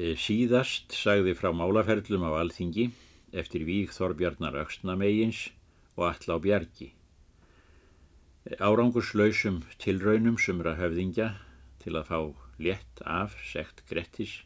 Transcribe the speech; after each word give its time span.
E, 0.00 0.14
síðast 0.16 0.94
sagði 0.96 1.34
frá 1.36 1.50
málaferlum 1.52 2.22
á 2.24 2.32
alþingi 2.40 2.86
eftir 3.36 3.66
víg 3.68 3.90
Þorbjarnar 3.92 4.54
Öxnamegins 4.62 5.40
og 5.98 6.06
all 6.08 6.32
á 6.32 6.36
bjargi. 6.40 6.86
Árangurslausum 8.56 9.58
tilraunum 9.82 10.38
sumra 10.40 10.72
höfðingja 10.78 11.26
til 11.82 11.92
að 12.00 12.08
fá 12.08 12.20
létt 12.64 13.02
af 13.04 13.34
sekt 13.44 13.82
Grettis. 13.90 14.38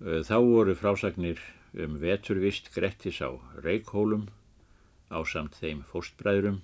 Þá 0.00 0.36
voru 0.40 0.76
frásagnir 0.78 1.42
um 1.84 1.98
veturvist 2.00 2.70
Grettis 2.72 3.20
á 3.20 3.36
Reikhólum 3.60 4.30
á 5.12 5.20
samt 5.28 5.58
þeim 5.60 5.84
fóstbræðrum, 5.90 6.62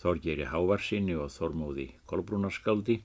Þorgeri 0.00 0.48
Hávarsinni 0.48 1.18
og 1.20 1.28
Þormóði 1.36 1.90
Kolbrúnarskaldi 2.08 3.02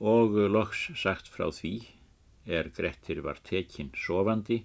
og 0.00 0.36
loks 0.48 0.88
sagt 0.96 1.28
frá 1.28 1.50
því 1.52 1.74
er 2.48 2.70
Grettir 2.72 3.20
var 3.24 3.40
tekinn 3.44 3.92
sofandi 3.92 4.62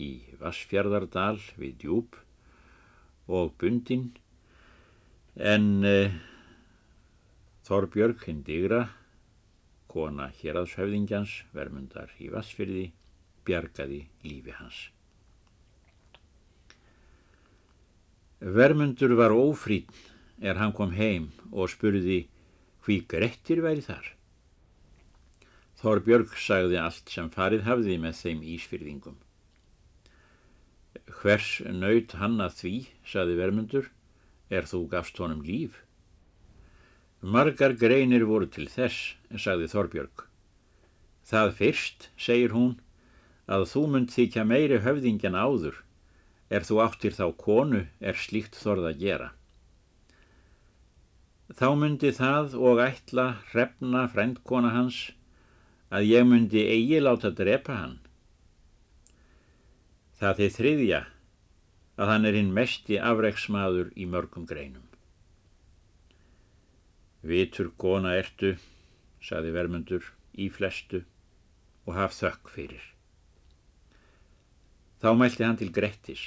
í 0.00 0.10
Vassfjörðardal 0.40 1.38
við 1.60 1.76
djúb 1.82 2.16
og 3.28 3.52
bundinn 3.60 4.10
en 5.36 5.84
eh, 5.84 6.16
Þorbjörg 7.66 8.22
hinn 8.28 8.44
digra, 8.46 8.84
kona 9.90 10.28
héraðshöfðingjans, 10.38 11.32
vermundar 11.50 12.12
í 12.22 12.28
Vassfjörði, 12.30 12.92
bjargaði 13.42 14.04
lífi 14.22 14.54
hans. 14.54 14.78
Vermundur 18.38 19.16
var 19.18 19.34
ófrýn 19.34 19.90
er 20.38 20.60
hann 20.60 20.74
kom 20.76 20.92
heim 20.94 21.32
og 21.50 21.72
spurði 21.72 22.26
hví 22.86 23.00
Grettir 23.10 23.64
væri 23.64 23.82
þar. 23.82 24.15
Þorbjörg 25.76 26.32
sagði 26.40 26.78
allt 26.80 27.10
sem 27.12 27.26
farið 27.32 27.66
hafði 27.66 27.96
með 28.00 28.20
þeim 28.22 28.44
ísfyrðingum. 28.54 29.16
Hvers 31.18 31.50
nöyt 31.68 32.14
hann 32.16 32.40
að 32.40 32.54
því, 32.60 32.74
saði 33.04 33.36
vermundur, 33.36 33.90
er 34.48 34.64
þú 34.70 34.86
gafst 34.94 35.20
honum 35.20 35.42
líf? 35.44 35.82
Margar 37.20 37.74
greinir 37.76 38.24
voru 38.28 38.48
til 38.48 38.68
þess, 38.72 39.16
sagði 39.36 39.68
Þorbjörg. 39.72 40.24
Það 41.26 41.52
fyrst, 41.58 42.08
segir 42.16 42.54
hún, 42.56 42.76
að 43.50 43.66
þú 43.72 43.82
mynd 43.92 44.14
þykja 44.14 44.44
meiri 44.46 44.78
höfðingjan 44.84 45.36
áður, 45.36 45.82
er 46.48 46.64
þú 46.66 46.80
áttir 46.84 47.16
þá 47.16 47.26
konu 47.36 47.82
er 48.00 48.16
slíkt 48.16 48.56
þorð 48.56 48.90
að 48.92 49.02
gera. 49.02 49.28
Þá 51.52 51.68
myndi 51.78 52.10
það 52.14 52.56
og 52.58 52.80
ætla 52.82 53.26
hrefna 53.52 54.06
frendkona 54.10 54.72
hans 54.74 55.02
að 55.90 56.08
ég 56.08 56.26
myndi 56.26 56.64
eigi 56.66 56.98
láta 57.02 57.30
drepa 57.30 57.76
hann. 57.78 57.98
Það 60.16 60.40
þið 60.40 60.56
þriðja 60.56 61.00
að 61.96 62.10
hann 62.12 62.28
er 62.28 62.36
hinn 62.36 62.52
mesti 62.56 62.98
afreiksmaður 63.00 63.92
í 63.96 64.06
mörgum 64.10 64.46
greinum. 64.48 64.84
Vitur 67.26 67.72
góna 67.80 68.14
ertu, 68.16 68.56
saði 69.22 69.52
vermundur, 69.54 70.04
í 70.36 70.48
flestu 70.52 71.02
og 71.86 71.96
haf 71.96 72.14
þökk 72.16 72.52
fyrir. 72.52 72.82
Þá 75.00 75.08
mælti 75.16 75.44
hann 75.44 75.58
til 75.60 75.72
Grettis. 75.72 76.22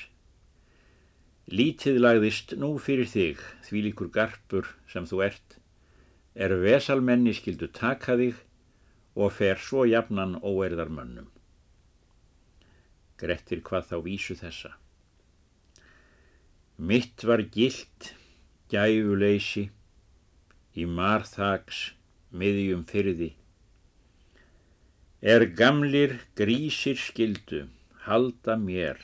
Lítið 1.50 1.98
lagðist 2.02 2.54
nú 2.62 2.76
fyrir 2.82 3.10
þig, 3.10 3.40
því 3.66 3.82
líkur 3.88 4.12
garpur 4.14 4.70
sem 4.90 5.08
þú 5.10 5.24
ert, 5.26 5.58
er 6.38 6.54
vesalmenni 6.62 7.34
skildu 7.34 7.70
taka 7.74 8.18
þig 8.20 8.38
og 9.20 9.34
fer 9.36 9.60
svo 9.60 9.84
jafnan 9.88 10.38
óerðar 10.40 10.92
mönnum. 10.96 11.28
Grettir 13.20 13.60
hvað 13.68 13.90
þá 13.90 13.98
vísu 14.06 14.36
þessa. 14.40 14.72
Mitt 16.80 17.26
var 17.28 17.44
gilt, 17.52 18.14
gæfuleysi, 18.72 19.66
í 20.80 20.86
marþags, 20.88 21.90
miðjum 22.32 22.86
fyrði. 22.88 23.34
Er 25.20 25.44
gamlir 25.60 26.22
grísir 26.40 26.96
skildu, 26.96 27.66
halda 28.06 28.56
mér 28.56 29.02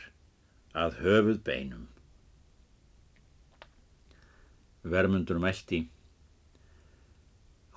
að 0.72 1.02
höfuð 1.04 1.42
beinum. 1.44 1.90
Vermundur 4.86 5.42
mælti. 5.44 5.82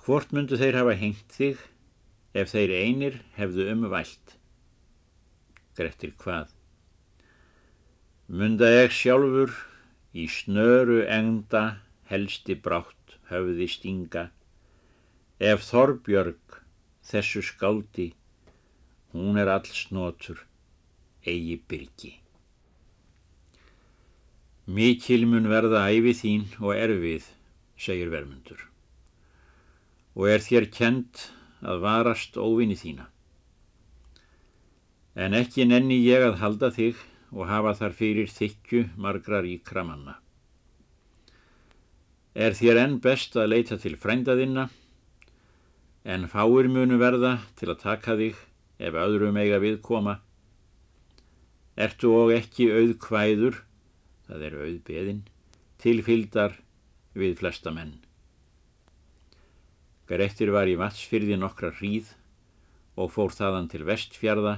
Hvort 0.05 0.31
myndu 0.37 0.61
þeir 0.61 0.79
hafa 0.79 0.95
hengt 1.01 1.35
þig 1.35 1.67
ef 2.35 2.53
þeir 2.53 2.75
einir 2.83 3.21
hefðu 3.39 3.69
umvælt. 3.73 4.37
Grettir 5.79 6.13
hvað? 6.21 6.53
Munda 8.29 8.69
ég 8.69 8.93
sjálfur 8.93 9.55
í 10.13 10.27
snöru 10.29 11.01
engda 11.09 11.81
helsti 12.11 12.59
brátt 12.61 13.17
höfði 13.31 13.69
stinga 13.73 14.29
ef 15.39 15.63
Þorbjörg 15.69 16.59
þessu 17.09 17.45
skáldi 17.47 18.11
hún 19.15 19.39
er 19.41 19.49
alls 19.53 19.87
notur 19.95 20.43
eigi 21.25 21.57
byrki. 21.69 22.13
Mikil 24.69 25.25
mun 25.25 25.49
verða 25.49 25.87
æfi 25.89 26.13
þín 26.13 26.43
og 26.61 26.75
erfið, 26.77 27.25
segir 27.81 28.11
vermundur. 28.13 28.61
Og 30.19 30.29
er 30.29 30.45
þér 30.45 30.67
kent 30.75 31.29
að 31.63 31.83
varast 31.83 32.37
óvinni 32.39 32.77
þína. 32.79 33.09
En 35.19 35.35
ekki 35.35 35.67
nenni 35.67 35.99
ég 36.05 36.23
að 36.23 36.39
halda 36.43 36.71
þig 36.75 36.99
og 37.35 37.49
hafa 37.51 37.75
þar 37.81 37.95
fyrir 37.99 38.31
þykju 38.31 38.85
margra 38.97 39.43
ríkra 39.45 39.85
manna. 39.85 40.19
Er 42.39 42.55
þér 42.55 42.85
enn 42.85 42.99
best 43.03 43.35
að 43.37 43.51
leita 43.51 43.79
til 43.83 43.97
frændaðinna, 43.99 44.69
en 46.07 46.29
fáir 46.31 46.69
munu 46.71 46.97
verða 47.01 47.39
til 47.59 47.73
að 47.73 47.83
taka 47.83 48.15
þig 48.21 48.39
ef 48.79 48.95
öðrum 48.95 49.37
eiga 49.43 49.59
viðkoma. 49.59 50.21
Ertu 51.79 52.15
og 52.15 52.33
ekki 52.35 52.71
auðkvæður, 52.71 53.59
það 54.29 54.45
er 54.47 54.59
auðbeðin, 54.63 55.25
tilfyldar 55.83 56.55
við 57.19 57.39
flesta 57.43 57.75
menn. 57.75 57.99
Grettir 60.09 60.53
var 60.55 60.71
í 60.71 60.77
vatsfyrði 60.81 61.37
nokkra 61.37 61.73
hríð 61.77 62.15
og 62.97 63.13
fór 63.13 63.35
þaðan 63.35 63.69
til 63.73 63.83
vestfjörða 63.89 64.55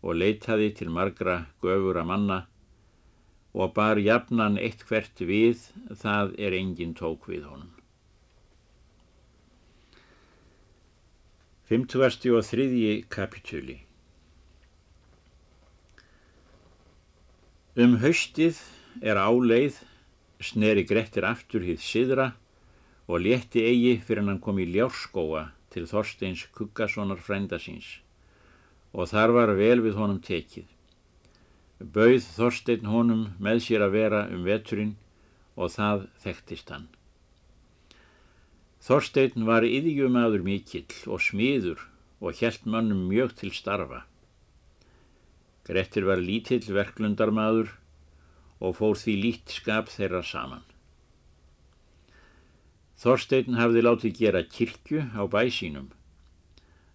og 0.00 0.16
leitaði 0.16 0.70
til 0.78 0.88
margra 0.94 1.42
göfura 1.60 2.06
manna 2.08 2.38
og 3.52 3.74
bar 3.76 4.00
jafnan 4.00 4.56
eitt 4.62 4.86
hvert 4.88 5.20
við 5.20 5.66
það 6.00 6.32
er 6.38 6.56
engin 6.56 6.94
tók 6.96 7.28
við 7.28 7.44
honum. 7.50 7.74
50. 11.70 12.32
og 12.34 12.42
3. 12.42 13.04
kapitúli 13.06 13.76
Um 17.78 18.00
haustið 18.02 18.58
er 19.06 19.20
áleið 19.20 19.76
sneri 20.42 20.82
Grettir 20.88 21.28
aftur 21.28 21.62
hýð 21.62 21.84
siðra 21.84 22.32
og 23.10 23.24
létti 23.24 23.64
eigi 23.66 23.96
fyrir 24.06 24.28
hann 24.28 24.38
kom 24.44 24.60
í 24.62 24.68
ljárskóa 24.70 25.48
til 25.74 25.88
Þorsteins 25.90 26.44
Kuggasonar 26.54 27.18
frænda 27.18 27.58
síns 27.58 27.98
og 28.94 29.10
þar 29.10 29.34
var 29.34 29.52
vel 29.58 29.80
við 29.82 29.98
honum 29.98 30.20
tekið. 30.22 30.66
Bauð 31.80 32.24
Þorstein 32.36 32.88
honum 32.90 33.28
með 33.42 33.62
sér 33.66 33.84
að 33.86 33.94
vera 33.96 34.22
um 34.34 34.46
veturinn 34.46 34.96
og 35.56 35.70
það 35.74 36.06
þekktist 36.24 36.72
hann. 36.74 36.88
Þorstein 38.80 39.46
var 39.46 39.66
yðjumadur 39.66 40.44
mikill 40.46 40.94
og 41.06 41.22
smiður 41.22 41.82
og 42.20 42.38
helt 42.40 42.66
mannum 42.66 43.06
mjög 43.10 43.36
til 43.42 43.52
starfa. 43.54 44.04
Grettir 45.66 46.06
var 46.08 46.22
lítill 46.22 46.66
verklundarmadur 46.74 47.74
og 48.60 48.76
fór 48.78 48.98
því 48.98 49.14
lít 49.24 49.54
skap 49.54 49.92
þeirra 49.92 50.22
saman. 50.26 50.64
Þorstein 53.00 53.56
hafði 53.56 53.80
látið 53.80 54.18
gera 54.18 54.40
kirkju 54.44 55.06
á 55.16 55.24
bæ 55.24 55.48
sínum. 55.48 55.86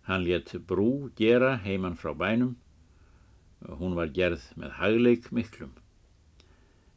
Hann 0.05 0.21
let 0.27 0.51
brú 0.69 1.09
gera 1.17 1.55
heimann 1.63 1.97
frá 1.97 2.11
bænum. 2.13 2.51
Hún 3.65 3.95
var 3.97 4.11
gerð 4.13 4.43
með 4.53 4.75
hagleik 4.77 5.31
miklum. 5.33 5.71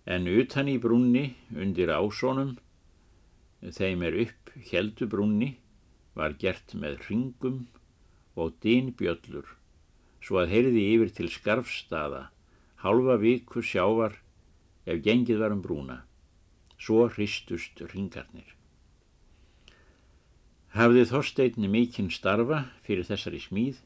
En 0.05 0.28
utan 0.28 0.69
í 0.69 0.76
brúnni 0.76 1.38
undir 1.56 1.88
ásónum, 1.88 2.58
þeim 3.64 4.05
er 4.05 4.19
upp 4.26 4.52
heldu 4.69 5.08
brúnni, 5.08 5.55
var 6.12 6.37
gert 6.37 6.76
með 6.76 7.00
ringum 7.08 7.64
og 8.37 8.60
dýnbjöllur, 8.60 9.49
svo 10.20 10.43
að 10.43 10.52
heyrði 10.52 10.84
yfir 10.93 11.14
til 11.16 11.32
skarfstaða, 11.32 12.22
halva 12.84 13.16
viku 13.25 13.64
sjávar 13.64 14.20
ef 14.84 15.00
gengið 15.00 15.40
var 15.40 15.56
um 15.56 15.64
brúna. 15.64 16.02
Svo 16.76 17.08
hristust 17.08 17.81
ringarnir. 17.94 18.57
Hafði 20.79 21.09
Þorstein 21.11 21.65
mikinn 21.73 22.07
starfa 22.15 22.61
fyrir 22.87 23.03
þessari 23.09 23.41
smíð 23.43 23.81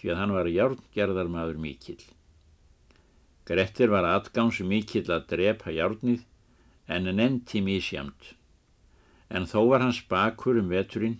því 0.00 0.12
að 0.14 0.16
hann 0.16 0.30
var 0.32 0.48
járngerðarmaður 0.48 1.58
mikill. 1.60 2.00
Grettir 3.44 3.92
var 3.92 4.08
atgáns 4.08 4.62
mikill 4.64 5.10
að 5.12 5.26
drepa 5.34 5.74
járnið 5.76 6.22
en 6.88 7.10
nenti 7.18 7.60
mísjamt. 7.60 8.32
En 9.28 9.44
þó 9.44 9.58
var 9.74 9.84
hans 9.84 10.00
bakur 10.08 10.56
um 10.62 10.72
veturinn 10.72 11.18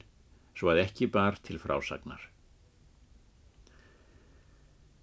svo 0.56 0.73
að 0.73 0.87
ekki 0.87 1.11
bar 1.12 1.37
til 1.44 1.61
frásagnar. 1.61 2.25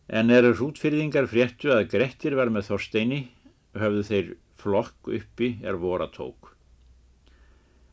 En 0.10 0.34
eru 0.34 0.56
hrútfyrðingar 0.58 1.30
fréttu 1.30 1.70
að 1.70 1.86
Grettir 1.94 2.34
var 2.34 2.50
með 2.50 2.72
Þorsteini 2.72 3.24
höfðu 3.78 4.06
þeir 4.10 4.36
flokk 4.58 5.14
uppi 5.22 5.54
er 5.62 5.78
vora 5.78 6.10
tók. 6.10 6.56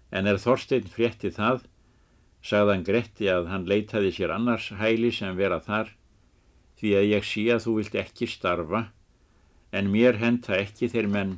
En 0.09 0.25
er 0.25 0.41
Þorstein 0.41 0.89
frétti 0.89 1.29
það 1.29 1.67
sagðan 2.47 2.85
Gretti 2.87 3.27
að 3.31 3.49
hann 3.51 3.67
leitaði 3.67 4.13
sér 4.15 4.35
annars 4.37 4.69
hæli 4.79 5.11
sem 5.15 5.35
vera 5.39 5.59
þar 5.63 5.91
því 6.79 6.93
að 6.99 7.09
ég 7.11 7.27
sé 7.27 7.47
að 7.55 7.65
þú 7.65 7.73
vilt 7.81 7.97
ekki 7.99 8.29
starfa 8.31 8.83
en 9.75 9.91
mér 9.91 10.21
henta 10.21 10.55
ekki 10.59 10.91
þeir 10.93 11.09
menn 11.11 11.33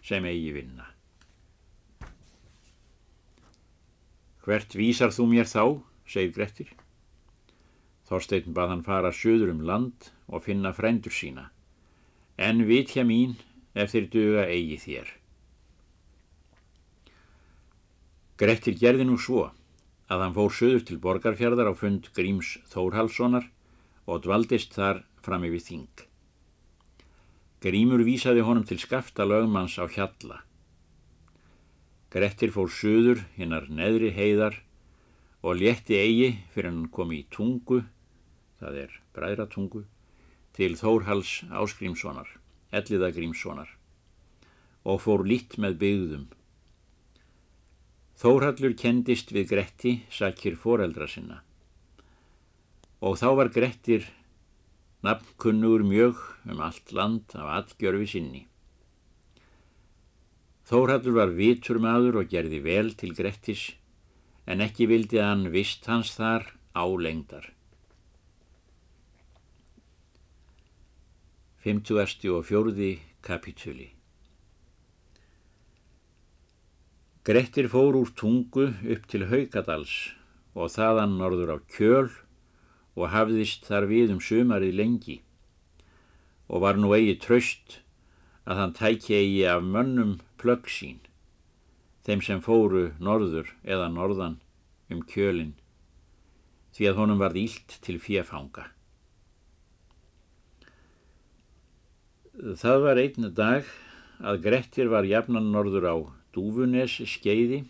sem 0.00 0.24
eigi 0.24 0.54
vinna. 0.56 0.86
Hvert 4.46 4.78
vísar 4.78 5.12
þú 5.12 5.26
mér 5.34 5.48
þá, 5.50 5.64
segir 6.08 6.32
Grettir. 6.32 6.70
Þorstein 8.08 8.54
bað 8.56 8.72
hann 8.72 8.86
fara 8.86 9.12
söður 9.12 9.52
um 9.52 9.60
land 9.68 10.08
og 10.32 10.46
finna 10.46 10.72
frændur 10.72 11.12
sína, 11.12 11.50
en 12.40 12.64
vitja 12.64 13.04
mín 13.04 13.36
ef 13.76 13.92
þeir 13.92 14.08
duga 14.14 14.46
eigi 14.48 14.78
þér. 14.86 15.12
Grettir 18.40 18.78
gerði 18.80 19.04
nú 19.04 19.18
svo 19.20 19.50
að 20.08 20.24
hann 20.24 20.34
fór 20.36 20.52
söður 20.56 20.84
til 20.88 20.98
borgarfjörðar 21.04 21.70
á 21.72 21.74
fund 21.76 22.08
Gríms 22.16 22.56
Þórhalssonar 22.72 23.48
og 24.08 24.22
dvaldist 24.24 24.72
þar 24.76 25.02
fram 25.24 25.44
yfir 25.44 25.64
þing. 25.64 26.04
Grímur 27.60 28.04
vísaði 28.06 28.44
honum 28.46 28.64
til 28.64 28.78
skafta 28.80 29.26
lögmanns 29.28 29.76
á 29.76 29.84
hjalla. 29.90 30.40
Grettir 32.08 32.54
fór 32.54 32.70
söður 32.72 33.24
hinnar 33.36 33.68
neðri 33.68 34.14
heiðar 34.16 34.62
og 35.42 35.58
létti 35.60 35.98
eigi 35.98 36.30
fyrir 36.54 36.70
hann 36.70 36.88
kom 36.94 37.12
í 37.12 37.24
tungu, 37.34 37.82
það 38.62 38.78
er 38.84 38.94
bræðratungu, 39.14 39.84
til 40.56 40.72
Þórhals 40.78 41.42
Áskrímssonar, 41.52 42.30
Elliða 42.72 43.12
Grímssonar 43.12 43.74
og 44.88 45.02
fór 45.04 45.26
lít 45.26 45.58
með 45.60 45.76
byggðum 45.82 46.26
Þórhallur 48.18 48.72
kendist 48.74 49.30
við 49.30 49.52
Gretti 49.52 49.92
sakir 50.10 50.56
foreldra 50.58 51.06
sinna 51.06 51.42
og 52.98 53.18
þá 53.20 53.28
var 53.38 53.50
Grettir 53.54 54.06
nafnkunnugur 55.06 55.84
mjög 55.86 56.22
um 56.50 56.62
allt 56.66 56.92
land 56.92 57.34
af 57.38 57.50
atgjörfi 57.60 58.08
sinni. 58.10 58.40
Þórhallur 60.68 61.14
var 61.20 61.34
vitur 61.36 61.78
maður 61.80 62.18
og 62.22 62.32
gerði 62.32 62.58
vel 62.64 62.90
til 62.98 63.14
Grettis 63.14 63.68
en 64.50 64.64
ekki 64.64 64.88
vildi 64.90 65.22
hann 65.22 65.46
vist 65.54 65.86
hans 65.86 66.16
þar 66.18 66.50
á 66.74 66.84
lengdar. 66.84 67.52
54. 71.62 72.98
kapitúli 73.22 73.97
Grettir 77.26 77.66
fór 77.68 77.96
úr 77.98 78.12
tungu 78.16 78.68
upp 78.72 79.08
til 79.10 79.26
Haukadals 79.28 79.94
og 80.54 80.70
þaðan 80.72 81.18
norður 81.18 81.54
á 81.54 81.58
kjöl 81.74 82.08
og 82.98 83.10
hafðist 83.12 83.66
þar 83.68 83.88
við 83.90 84.14
um 84.14 84.22
sumarið 84.22 84.78
lengi 84.78 85.18
og 86.48 86.64
var 86.64 86.78
nú 86.80 86.94
eigi 86.96 87.18
tröst 87.20 87.80
að 88.48 88.62
hann 88.62 88.74
tæki 88.78 89.14
eigi 89.18 89.44
af 89.50 89.62
mönnum 89.62 90.16
plögg 90.40 90.70
sín, 90.72 91.00
þeim 92.06 92.22
sem 92.24 92.40
fóru 92.40 92.88
norður 92.98 93.50
eða 93.66 93.90
norðan 93.92 94.38
um 94.88 95.02
kjölinn, 95.04 95.52
því 96.72 96.88
að 96.88 97.00
honum 97.02 97.20
varð 97.20 97.42
ílt 97.42 97.76
til 97.84 97.98
fjefhanga. 98.00 98.70
Það 102.38 102.84
var 102.86 103.02
einn 103.02 103.28
dag 103.36 103.68
að 104.22 104.40
Grettir 104.46 104.88
var 104.88 105.04
jafnan 105.04 105.52
norður 105.52 105.90
á 105.92 105.96
Dúfunes 106.34 106.98
skeiði 107.08 107.62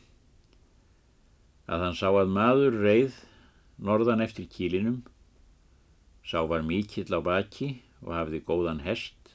að 1.69 1.85
hann 1.85 1.97
sá 1.99 2.09
að 2.11 2.33
maður 2.33 2.79
reið 2.83 3.19
norðan 3.79 4.25
eftir 4.25 4.49
kílinum, 4.51 5.03
sá 6.27 6.43
var 6.49 6.65
mikill 6.67 7.11
á 7.15 7.21
baki 7.23 7.79
og 8.03 8.15
hafði 8.17 8.43
góðan 8.47 8.83
hest 8.87 9.35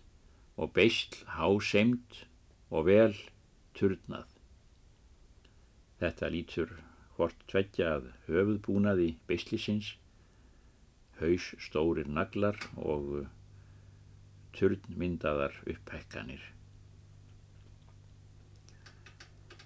og 0.57 0.73
beisl 0.75 1.23
háseimt 1.37 2.23
og 2.69 2.87
vel 2.89 3.13
turnað. 3.77 4.27
Þetta 6.01 6.29
lítur 6.33 6.73
hvort 7.15 7.45
tveggja 7.49 7.93
að 7.97 8.09
höfuðbúnaði 8.27 9.13
beislisins, 9.29 9.93
haus 11.21 11.53
stórir 11.61 12.09
naglar 12.09 12.57
og 12.75 13.29
turnmyndaðar 14.57 15.55
upphekkanir. 15.69 16.41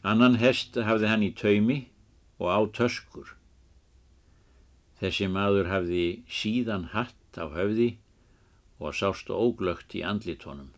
Annan 0.07 0.37
hest 0.39 0.77
hafði 0.87 1.09
hann 1.11 1.23
í 1.25 1.33
taumi 1.35 1.77
og 2.39 2.47
á 2.47 2.59
töskur. 2.79 3.33
Þessi 5.01 5.27
maður 5.27 5.67
hafði 5.71 6.05
síðan 6.31 6.89
hatt 6.93 7.39
á 7.41 7.45
höfði 7.51 7.89
og 8.79 8.95
sást 8.95 9.27
óglögt 9.33 9.95
í 9.97 10.03
andlitónum. 10.07 10.69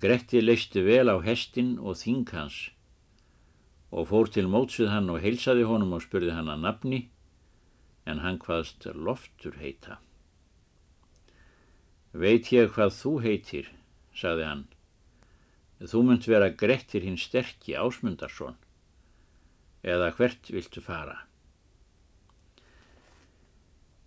Gretti 0.00 0.40
leisti 0.40 0.80
vel 0.86 1.10
á 1.12 1.20
hestin 1.26 1.74
og 1.76 1.98
þing 2.00 2.30
hans 2.32 2.70
og 3.94 4.08
fór 4.10 4.30
til 4.32 4.48
mótsuð 4.50 4.88
hann 4.90 5.10
og 5.12 5.20
heilsaði 5.22 5.66
honum 5.68 5.92
og 5.94 6.02
spurði 6.02 6.32
hann 6.34 6.48
að 6.50 6.64
nafni 6.64 7.00
en 8.10 8.22
hann 8.24 8.40
hvaðst 8.42 8.88
loftur 8.94 9.60
heita. 9.60 10.00
Veit 12.14 12.50
ég 12.54 12.72
hvað 12.74 12.96
þú 12.96 13.12
heitir, 13.26 13.68
sagði 14.14 14.48
hann 14.48 14.64
Þú 15.84 16.00
munt 16.06 16.26
vera 16.30 16.48
Grettir 16.48 17.04
hinn 17.04 17.18
sterkji 17.20 17.76
ásmundarsson 17.76 18.56
eða 19.84 20.12
hvert 20.16 20.48
viltu 20.54 20.80
fara? 20.80 21.18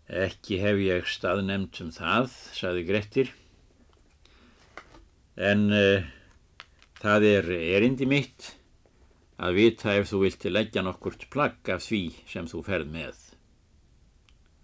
Ekki 0.07 0.57
hef 0.63 0.79
ég 0.81 1.09
staðnemt 1.11 1.77
um 1.83 1.91
það, 1.93 2.31
saði 2.55 2.85
Grettir, 2.87 3.33
en 5.37 5.67
uh, 5.75 6.07
það 7.03 7.27
er 7.29 7.51
erindi 7.57 8.07
mitt 8.09 8.53
að 9.37 9.59
vita 9.59 9.93
ef 9.93 10.09
þú 10.09 10.23
vilti 10.23 10.49
leggja 10.49 10.81
nokkurt 10.81 11.27
plagg 11.29 11.69
af 11.69 11.83
því 11.85 12.01
sem 12.31 12.47
þú 12.49 12.63
ferð 12.65 12.89
með. 12.95 13.19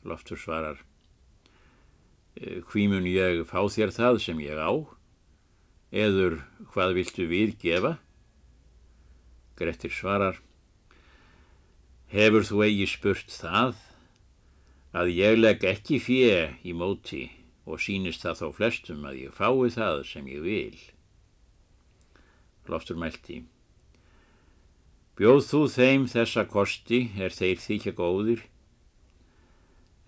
Loftur 0.07 0.39
svarar, 0.39 0.79
eh, 2.39 2.63
hví 2.71 2.87
mun 2.89 3.05
ég 3.05 3.43
fá 3.45 3.61
þér 3.69 3.93
það 3.93 4.19
sem 4.23 4.39
ég 4.41 4.57
á? 4.57 4.71
Eður 5.93 6.39
hvað 6.73 6.95
viltu 6.97 7.27
við 7.29 7.53
gefa? 7.61 7.97
Grettir 9.53 9.93
svarar, 9.93 10.39
hefur 12.09 12.45
þú 12.47 12.63
eigi 12.65 12.87
spurt 12.89 13.29
það 13.29 13.77
að 14.97 15.11
ég 15.13 15.37
legg 15.37 15.65
ekki 15.69 15.99
fjö 16.01 16.37
í 16.65 16.73
móti 16.73 17.27
og 17.69 17.81
sínist 17.81 18.25
það 18.25 18.39
þó 18.41 18.47
flestum 18.57 19.05
að 19.05 19.19
ég 19.21 19.37
fái 19.37 19.69
það 19.77 20.01
sem 20.09 20.25
ég 20.33 20.41
vil. 20.41 20.79
Loftur 22.65 22.97
mælti, 22.97 23.43
bjóð 25.19 25.45
þú 25.51 25.61
þeim 25.77 26.09
þessa 26.09 26.47
kosti 26.49 27.05
er 27.21 27.33
þeir 27.35 27.61
þykja 27.61 27.93
góðir, 27.97 28.43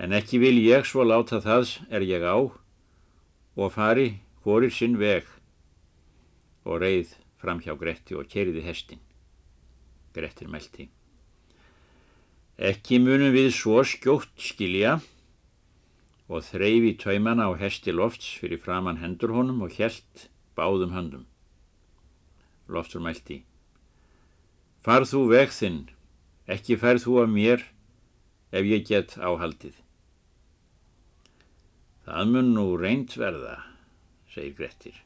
en 0.02 0.18
ekki 0.18 0.42
vil 0.42 0.58
ég 0.64 0.88
svo 0.88 1.06
láta 1.06 1.42
það 1.46 1.78
er 1.94 2.10
ég 2.10 2.26
á 2.26 2.38
og 3.56 3.70
fari 3.72 4.08
hvorir 4.44 4.74
sinn 4.74 4.98
veg 5.00 5.35
og 6.66 6.82
reið 6.82 7.14
fram 7.40 7.62
hjá 7.62 7.76
Gretti 7.78 8.18
og 8.18 8.28
keriði 8.30 8.66
hestin. 8.66 9.02
Grettir 10.16 10.50
meldi. 10.50 10.90
Ekki 12.56 13.02
munum 13.04 13.34
við 13.36 13.52
svo 13.54 13.84
skjótt 13.84 14.34
skilja 14.40 14.98
og 16.32 16.42
þreyfi 16.48 16.96
taumana 16.98 17.50
á 17.52 17.54
hesti 17.60 17.94
lofts 17.94 18.32
fyrir 18.40 18.62
framann 18.64 19.02
hendur 19.04 19.36
honum 19.36 19.62
og 19.66 19.76
helt 19.78 20.30
báðum 20.58 20.96
höndum. 20.96 21.26
Loftur 22.72 23.04
meldi. 23.04 23.44
Farð 24.82 25.12
þú 25.12 25.22
veg 25.34 25.54
þinn, 25.54 25.80
ekki 26.50 26.78
færð 26.82 27.06
þú 27.06 27.22
af 27.26 27.32
mér 27.34 27.66
ef 28.56 28.66
ég 28.66 28.86
get 28.88 29.18
áhaldið. 29.18 29.76
Það 32.06 32.30
mun 32.32 32.54
nú 32.54 32.68
reynd 32.78 33.18
verða, 33.18 33.58
segir 34.30 34.54
Grettir. 34.58 35.05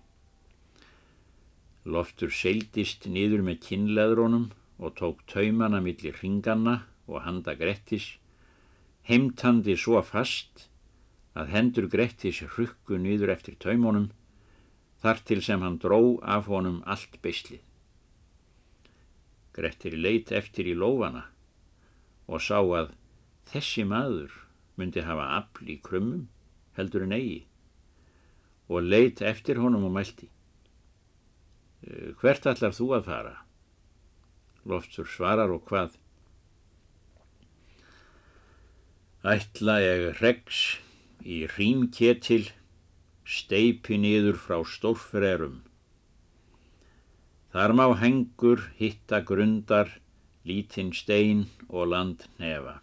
Loftur 1.86 2.31
seildist 2.33 3.05
niður 3.07 3.43
með 3.45 3.62
kinnleðrónum 3.67 4.50
og 4.79 4.95
tók 5.00 5.24
taumana 5.31 5.79
millir 5.83 6.17
ringanna 6.19 6.81
og 7.07 7.24
handa 7.24 7.55
Grettis, 7.55 8.17
heimtandi 9.07 9.75
svo 9.79 10.01
fast 10.03 10.67
að 11.39 11.53
hendur 11.55 11.88
Grettis 11.91 12.41
hrukku 12.55 13.00
nýður 13.00 13.31
eftir 13.33 13.55
taumunum, 13.59 14.09
þar 15.00 15.21
til 15.24 15.41
sem 15.43 15.62
hann 15.63 15.79
dró 15.79 16.19
af 16.21 16.50
honum 16.51 16.81
allt 16.86 17.15
beislið. 17.24 17.62
Grettir 19.55 19.95
leit 19.95 20.31
eftir 20.36 20.67
í 20.67 20.75
lófana 20.75 21.25
og 22.27 22.43
sá 22.43 22.59
að 22.59 22.91
þessi 23.50 23.86
maður 23.88 24.36
myndi 24.77 25.03
hafa 25.03 25.25
afl 25.39 25.71
í 25.71 25.79
krumum 25.83 26.27
heldur 26.77 27.07
en 27.07 27.15
eigi 27.15 27.39
og 28.69 28.86
leit 28.86 29.24
eftir 29.25 29.57
honum 29.63 29.88
og 29.88 29.95
mælti. 29.95 30.29
Eh, 31.88 32.12
hvert 32.19 32.48
allar 32.50 32.75
þú 32.75 32.91
að 32.98 33.07
fara? 33.07 33.36
Loftur 34.67 35.07
svarar 35.07 35.51
og 35.53 35.63
hvað? 35.69 35.95
Ætla 39.24 39.79
ég 39.83 40.19
regs 40.21 40.79
í 41.24 41.41
rímketil, 41.55 42.51
steipi 43.27 43.98
niður 44.00 44.39
frá 44.39 44.59
stórfrerum. 44.63 45.62
Þar 47.51 47.74
má 47.75 47.86
hengur 48.00 48.69
hitta 48.77 49.19
grundar, 49.25 49.89
lítinn 50.45 50.93
stein 50.95 51.48
og 51.67 51.89
land 51.91 52.27
nefa. 52.39 52.79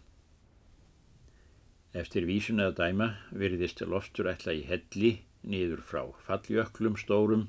Eftir 1.97 2.27
vísun 2.29 2.61
eða 2.61 2.75
dæma 2.83 3.09
virðist 3.33 3.81
loftur 3.81 4.29
ætla 4.29 4.53
í 4.53 4.65
helli 4.69 5.13
niður 5.47 5.81
frá 5.81 6.03
falljöklum 6.27 6.99
stórum, 7.01 7.47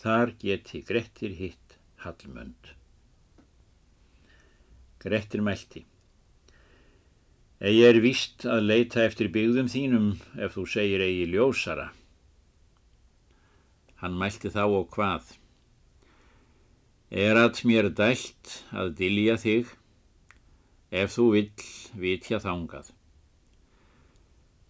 þar 0.00 0.32
geti 0.40 0.80
Grettir 0.88 1.34
hitt 1.36 1.76
Hallmönd. 2.00 2.70
Grettir 5.00 5.42
mælti. 5.44 5.84
Egi 7.60 7.82
er 7.84 8.00
víst 8.00 8.46
að 8.48 8.64
leita 8.70 9.02
eftir 9.04 9.28
byggðum 9.34 9.68
þínum 9.68 10.06
ef 10.40 10.56
þú 10.56 10.64
segir 10.72 11.04
eigi 11.04 11.26
ljósara. 11.28 11.90
Hann 14.00 14.16
mælti 14.16 14.48
þá 14.48 14.64
og 14.64 14.88
hvað. 14.96 15.34
Er 17.12 17.36
að 17.36 17.60
mér 17.68 17.90
dælt 17.92 18.56
að 18.72 18.94
dilja 18.96 19.36
þig 19.36 19.76
ef 20.90 21.16
þú 21.18 21.30
vill 21.36 21.66
vitja 22.00 22.40
þángað. 22.40 22.94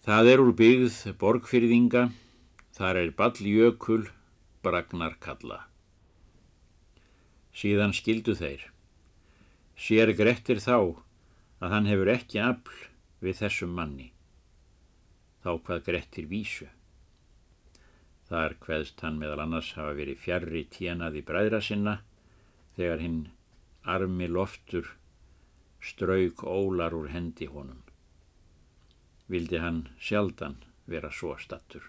Það 0.03 0.33
er 0.33 0.43
úr 0.43 0.55
byggð 0.59 0.97
borgfyrðinga, 1.21 2.09
þar 2.75 3.05
er 3.05 3.13
balljökul, 3.15 4.09
bragnar 4.63 5.17
kalla. 5.21 5.63
Síðan 7.57 7.95
skildu 7.97 8.35
þeir. 8.37 8.67
Sér 9.81 10.13
Grettir 10.17 10.61
þá 10.61 10.77
að 11.61 11.73
hann 11.75 11.89
hefur 11.89 12.11
ekki 12.13 12.41
afl 12.45 12.77
við 13.25 13.41
þessum 13.41 13.73
manni. 13.77 14.11
Þá 15.41 15.51
hvað 15.65 15.85
Grettir 15.89 16.29
vísu. 16.29 16.69
Þar 18.29 18.55
hveðst 18.63 19.01
hann 19.03 19.19
meðal 19.19 19.41
annars 19.47 19.73
hafa 19.75 19.97
verið 19.99 20.21
fjarrri 20.23 20.65
tjenaði 20.71 21.25
bræðra 21.27 21.61
sinna 21.65 21.97
þegar 22.77 23.03
hinn 23.03 23.21
armi 23.83 24.29
loftur 24.29 24.93
strauk 25.81 26.45
ólar 26.45 26.95
úr 26.95 27.09
hendi 27.11 27.49
honum. 27.51 27.81
Vildi 29.33 29.59
hann 29.63 29.89
sjaldan 29.99 30.61
vera 30.87 31.11
svo 31.11 31.37
stattur. 31.41 31.83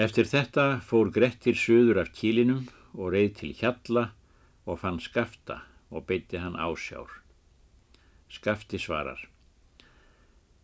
Eftir 0.00 0.24
þetta 0.24 0.78
fór 0.80 1.10
Grettir 1.12 1.58
söður 1.60 1.98
af 2.00 2.14
kílinum 2.16 2.68
og 2.96 3.10
reið 3.12 3.32
til 3.40 3.50
hjalla 3.58 4.04
og 4.64 4.78
fann 4.80 5.00
skafta 5.02 5.58
og 5.92 6.06
beitti 6.08 6.38
hann 6.40 6.56
ásjár. 6.56 7.10
Skafti 8.32 8.78
svarar. 8.80 9.26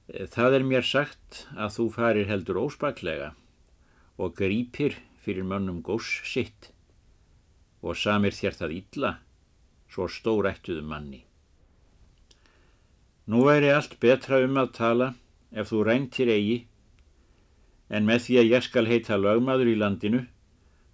Það 0.09 0.57
er 0.57 0.65
mér 0.65 0.87
sagt 0.89 1.43
að 1.53 1.75
þú 1.75 1.85
farir 1.99 2.31
heldur 2.31 2.63
óspaklega 2.63 3.35
og 4.17 4.33
grípir 4.39 4.97
fyrir 5.21 5.45
mönnum 5.45 5.83
góss 5.85 6.23
sitt 6.25 6.71
og 7.83 7.99
samir 8.01 8.33
þér 8.33 8.57
það 8.61 8.77
illa 8.79 9.11
svo 9.93 10.07
stórættuðu 10.09 10.87
manni. 10.87 11.21
Nú 13.29 13.45
væri 13.45 13.69
allt 13.75 13.99
betra 14.01 14.41
um 14.47 14.57
að 14.63 14.73
tala 14.81 15.11
ef 15.53 15.69
þú 15.75 15.83
ræntir 15.91 16.33
eigi 16.33 16.59
en 17.89 18.07
með 18.09 18.25
því 18.27 18.39
að 18.41 18.51
ég 18.53 18.67
skal 18.67 18.87
heita 18.89 19.19
lögmaður 19.21 19.71
í 19.71 19.77
landinu 19.79 20.23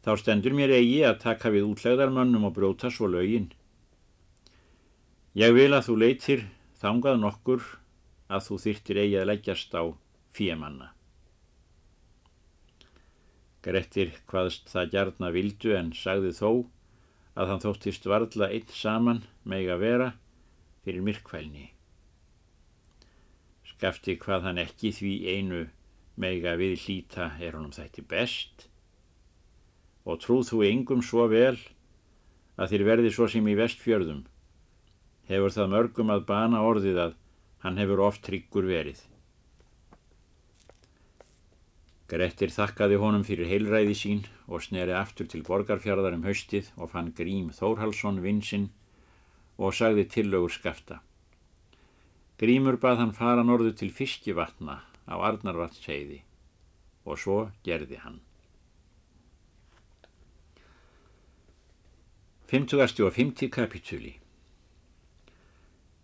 þá 0.04 0.16
stendur 0.20 0.56
mér 0.56 0.74
eigi 0.76 1.02
að 1.06 1.20
taka 1.22 1.52
við 1.54 1.68
útlegðarmönnum 1.70 2.48
og 2.48 2.56
bróta 2.56 2.90
svo 2.90 3.08
lögin. 3.10 3.52
Ég 5.38 5.54
vil 5.56 5.70
að 5.72 5.86
þú 5.88 5.98
leitir 6.02 6.48
þangað 6.82 7.22
nokkur 7.22 7.62
að 8.32 8.48
þú 8.48 8.58
þyrtir 8.66 9.00
eigi 9.04 9.20
að 9.20 9.28
leggjast 9.30 9.76
á 9.78 9.82
fíemanna. 10.34 10.90
Grettir 13.62 14.10
hvaðst 14.26 14.72
það 14.72 14.94
gjarna 14.96 15.30
vildu 15.30 15.76
en 15.78 15.92
sagði 15.94 16.32
þó 16.34 16.48
að 17.38 17.52
hann 17.52 17.62
þóttist 17.62 18.08
varðla 18.10 18.50
eitt 18.52 18.72
saman 18.74 19.22
meg 19.48 19.70
að 19.70 19.84
vera 19.86 20.08
fyrir 20.82 21.04
myrkvælni. 21.06 21.70
Skafti 23.70 24.18
hvað 24.18 24.48
hann 24.48 24.60
ekki 24.60 24.90
því 24.98 25.12
einu 25.30 25.62
meg 26.20 26.44
að 26.44 26.60
við 26.64 26.74
hlýta 26.84 27.30
er 27.40 27.56
honum 27.56 27.72
þætti 27.72 28.04
best 28.08 28.66
og 30.04 30.20
trúð 30.20 30.50
þú 30.50 30.64
engum 30.66 31.02
svo 31.04 31.28
vel 31.30 31.56
að 32.58 32.74
þér 32.74 32.84
verði 32.90 33.12
svo 33.14 33.28
sem 33.30 33.46
í 33.48 33.56
vestfjörðum 33.58 34.24
hefur 35.30 35.54
það 35.54 35.72
mörgum 35.72 36.12
að 36.12 36.26
bana 36.28 36.60
orðið 36.66 37.00
að 37.06 37.16
hann 37.62 37.78
hefur 37.78 38.02
oft 38.08 38.24
tryggur 38.26 38.66
verið. 38.66 38.98
Grettir 42.10 42.50
þakkaði 42.52 42.98
honum 43.00 43.22
fyrir 43.24 43.48
heilræði 43.48 43.94
sín 43.96 44.24
og 44.44 44.64
sneri 44.66 44.92
aftur 44.92 45.30
til 45.30 45.40
borgarfjörðar 45.46 46.18
um 46.18 46.26
haustið 46.26 46.68
og 46.76 46.90
fann 46.92 47.14
Grím 47.16 47.48
Þórhalsson 47.56 48.20
vinsinn 48.20 48.68
og 49.56 49.72
sagði 49.78 50.04
tillögur 50.10 50.52
skafta. 50.52 51.00
Grímur 52.42 52.76
bað 52.82 52.98
hann 53.00 53.14
fara 53.16 53.44
norðu 53.46 53.72
til 53.78 53.92
fiskivatna 53.94 54.80
á 55.08 55.14
Arnarvatnsheiði 55.18 56.22
og 57.04 57.18
svo 57.18 57.38
gerði 57.66 57.98
hann. 58.02 58.20
50. 62.52 63.48
kapitúli 63.48 64.18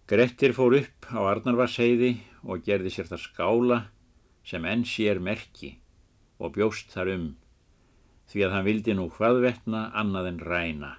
Grettir 0.09 0.55
fór 0.57 0.79
upp 0.79 1.11
á 1.13 1.21
Arnarvarsheiði 1.21 2.15
og 2.49 2.63
gerði 2.65 2.95
sér 2.95 3.11
það 3.11 3.25
skála 3.27 3.79
sem 4.49 4.65
enn 4.65 4.87
sér 4.89 5.21
merki 5.21 5.75
og 6.41 6.55
bjóst 6.57 6.95
þar 6.95 7.13
um 7.19 7.27
því 8.33 8.47
að 8.47 8.55
hann 8.57 8.67
vildi 8.71 8.97
nú 8.97 9.05
hvaðvetna 9.13 9.83
annað 9.93 10.31
en 10.31 10.41
ræna. 10.49 10.93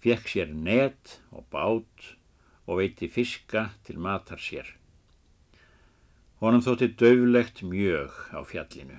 Fekk 0.00 0.32
sér 0.32 0.56
net 0.56 1.18
og 1.28 1.44
bát 1.52 2.08
og 2.64 2.80
veiti 2.80 3.12
fiska 3.12 3.68
til 3.84 4.00
matar 4.00 4.40
sér. 4.40 4.64
Honum 6.42 6.64
þótti 6.64 6.90
döflegt 6.98 7.62
mjög 7.62 8.16
á 8.34 8.40
fjallinu 8.42 8.98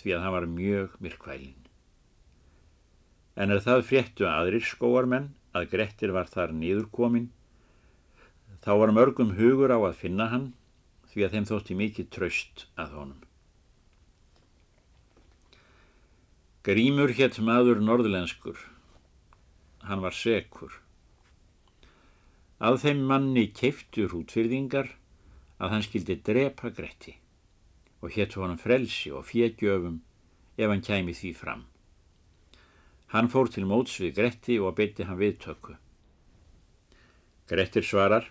því 0.00 0.16
að 0.16 0.24
hann 0.24 0.34
var 0.34 0.46
mjög 0.50 0.98
myrkvælin. 1.00 1.60
En 3.38 3.54
er 3.54 3.62
það 3.62 3.86
fréttu 3.88 4.26
aðrir 4.26 4.66
skóarmenn 4.66 5.30
að 5.54 5.70
Grettir 5.70 6.10
var 6.14 6.26
þar 6.30 6.52
nýðurkomin 6.58 7.30
Þá 8.64 8.72
var 8.80 8.94
mörgum 8.96 9.34
hugur 9.36 9.68
á 9.68 9.76
að 9.76 9.98
finna 10.00 10.30
hann 10.32 10.44
því 11.12 11.24
að 11.26 11.34
þeim 11.34 11.46
þótti 11.50 11.74
mikið 11.76 12.06
tröst 12.16 12.62
að 12.80 12.94
honum. 12.96 13.18
Grímur 16.64 17.12
hétt 17.12 17.36
maður 17.44 17.82
norðlenskur. 17.84 18.56
Hann 19.84 20.00
var 20.00 20.16
sekur. 20.16 20.78
Að 22.56 22.80
þeim 22.86 23.04
manni 23.10 23.50
keiftur 23.52 24.16
útfyrðingar 24.16 24.94
að 25.58 25.70
hann 25.74 25.84
skildi 25.86 26.18
drepa 26.26 26.70
Gretti 26.74 27.18
og 28.04 28.12
hétt 28.12 28.36
honum 28.36 28.60
frelsi 28.60 29.12
og 29.14 29.24
fjeggjöfum 29.28 30.00
ef 30.58 30.68
hann 30.68 30.84
kæmi 30.84 31.14
því 31.16 31.32
fram. 31.38 31.64
Hann 33.14 33.30
fór 33.32 33.48
til 33.48 33.66
móts 33.68 33.96
við 34.02 34.16
Gretti 34.18 34.58
og 34.60 34.76
beitti 34.76 35.06
hann 35.08 35.20
viðtöku. 35.20 35.76
Grettir 37.48 37.84
svarar 37.84 38.30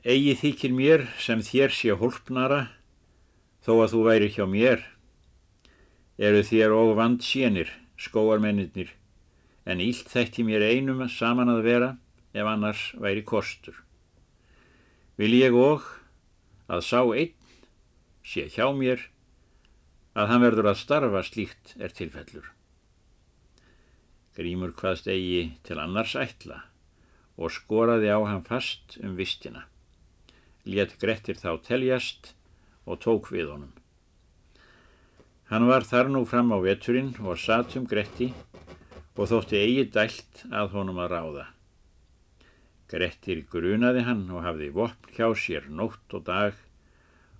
Egi 0.00 0.32
þykir 0.32 0.72
mér 0.72 1.02
sem 1.20 1.42
þér 1.44 1.74
sé 1.76 1.92
hólpnara, 1.92 2.70
þó 3.60 3.82
að 3.84 3.90
þú 3.92 4.00
væri 4.06 4.30
hjá 4.32 4.46
mér. 4.48 4.80
Eru 6.16 6.40
þér 6.40 6.72
og 6.72 6.94
vand 6.96 7.20
sénir, 7.20 7.68
skóarmennir, 8.00 8.94
en 9.68 9.84
ílt 9.84 10.08
þætti 10.08 10.46
mér 10.48 10.64
einum 10.72 11.04
saman 11.04 11.52
að 11.52 11.62
vera 11.68 11.90
ef 12.32 12.48
annars 12.48 12.86
væri 12.96 13.26
kostur. 13.28 13.76
Vil 15.20 15.34
ég 15.36 15.52
og 15.52 15.82
að 16.72 16.80
sá 16.86 17.00
einn 17.04 17.34
sé 18.24 18.46
hjá 18.54 18.70
mér 18.72 19.02
að 20.16 20.30
hann 20.30 20.40
verður 20.46 20.70
að 20.70 20.78
starfa 20.80 21.20
slíkt 21.26 21.74
er 21.76 21.92
tilfellur. 21.92 22.46
Grímur 24.32 24.72
hvaðst 24.78 25.10
eigi 25.12 25.42
til 25.68 25.76
annars 25.82 26.16
ætla 26.16 26.62
og 27.36 27.52
skoraði 27.52 28.08
á 28.08 28.16
hann 28.24 28.40
fast 28.48 28.96
um 29.04 29.12
vistina. 29.20 29.66
Létt 30.64 30.96
Grettir 31.04 31.36
þá 31.36 31.52
teljast 31.68 32.32
og 32.88 33.04
tók 33.04 33.28
við 33.28 33.52
honum. 33.52 33.76
Hann 35.52 35.68
var 35.68 35.84
þar 35.84 36.14
nú 36.16 36.24
fram 36.24 36.48
á 36.56 36.58
veturinn 36.64 37.12
og 37.20 37.36
satt 37.44 37.76
um 37.76 37.84
Gretti 37.84 38.32
og 39.20 39.26
þótti 39.28 39.60
eigi 39.60 39.88
dælt 39.92 40.46
að 40.48 40.78
honum 40.78 41.04
að 41.04 41.12
ráða. 41.12 41.50
Grettir 42.90 43.44
grunaði 43.50 44.02
hann 44.06 44.24
og 44.34 44.42
hafði 44.42 44.70
vopn 44.74 45.14
hjá 45.14 45.28
sér 45.38 45.68
nótt 45.70 46.16
og 46.18 46.24
dag 46.26 46.58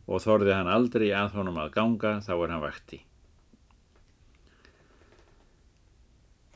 og 0.06 0.22
þorði 0.22 0.54
hann 0.54 0.70
aldrei 0.70 1.08
að 1.14 1.36
honum 1.38 1.58
að 1.62 1.72
ganga 1.74 2.12
þá 2.26 2.32
er 2.36 2.52
hann 2.54 2.64
vakti. 2.64 3.00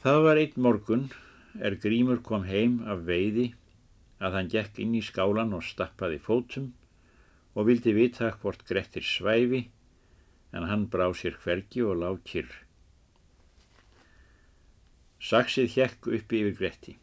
Það 0.05 0.21
var 0.29 0.41
einn 0.43 0.65
morgun 0.69 1.05
er 1.59 1.79
Grímur 1.83 2.23
kom 2.23 2.47
heim 2.47 2.81
af 2.91 3.07
veiði 3.09 3.51
að 4.23 4.39
hann 4.39 4.51
gekk 4.53 4.81
inn 4.85 4.95
í 4.99 5.03
skálan 5.05 5.55
og 5.57 5.65
stappaði 5.67 6.21
fótum 6.23 6.73
og 7.55 7.71
vildi 7.71 7.95
vita 7.97 8.31
hvort 8.43 8.67
Grettir 8.69 9.07
svæfi 9.07 9.65
en 10.55 10.69
hann 10.71 10.87
brá 10.91 11.09
sér 11.19 11.39
hvergi 11.43 11.83
og 11.83 11.99
lág 12.03 12.21
kyrr. 12.29 12.51
Saksið 15.25 15.73
hjekk 15.79 16.11
uppi 16.19 16.43
yfir 16.45 16.59
Gretti. 16.59 16.99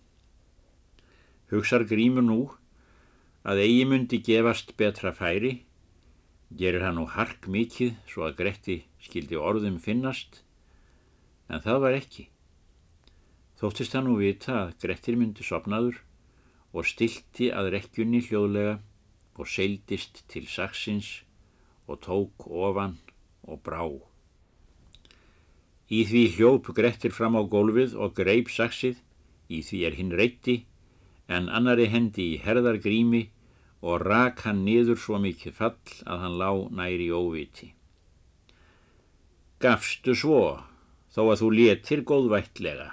Hugsar 1.51 1.83
Grímur 1.83 2.23
nú 2.23 2.39
að 3.43 3.59
eigi 3.65 3.83
myndi 3.83 4.21
gefast 4.23 4.69
betra 4.79 5.11
færi, 5.11 5.65
gerir 6.55 6.85
hann 6.85 6.95
nú 6.95 7.03
hark 7.11 7.49
mikið 7.51 7.97
svo 8.07 8.23
að 8.23 8.37
Gretti 8.37 8.77
skildi 9.03 9.35
orðum 9.35 9.75
finnast, 9.83 10.45
en 11.51 11.59
það 11.59 11.81
var 11.83 11.97
ekki. 11.97 12.29
Þóttist 13.59 13.97
hann 13.97 14.07
nú 14.07 14.15
vita 14.21 14.55
að 14.61 14.71
Grettir 14.85 15.19
myndi 15.19 15.43
sopnaður 15.43 15.99
og 16.71 16.87
stilti 16.87 17.51
að 17.51 17.73
rekkjunni 17.75 18.23
hljóðlega 18.29 18.79
og 19.35 19.51
seildist 19.51 20.23
til 20.31 20.47
saksins 20.47 21.11
og 21.91 21.99
tók 22.07 22.47
ofan 22.47 22.95
og 23.43 23.59
brá. 23.59 23.83
Í 25.91 26.05
því 26.07 26.25
hljóp 26.37 26.71
Grettir 26.79 27.11
fram 27.11 27.35
á 27.35 27.43
gólfið 27.43 27.99
og 27.99 28.15
greip 28.15 28.47
saksið, 28.47 29.03
í 29.51 29.59
því 29.67 29.87
er 29.91 29.99
hinn 29.99 30.15
reytti 30.15 30.61
en 31.31 31.47
annari 31.49 31.87
hendi 31.91 32.33
í 32.33 32.39
herðargrími 32.43 33.21
og 33.81 34.03
rak 34.05 34.43
hann 34.45 34.65
niður 34.65 34.99
svo 34.99 35.19
mikið 35.21 35.55
fall 35.57 35.93
að 36.05 36.25
hann 36.25 36.37
lá 36.41 36.49
næri 36.79 37.07
óviti. 37.09 37.71
Gafstu 39.61 40.15
svo, 40.17 40.41
þó 41.13 41.21
að 41.31 41.39
þú 41.41 41.49
letir 41.55 42.03
góðvættlega. 42.09 42.89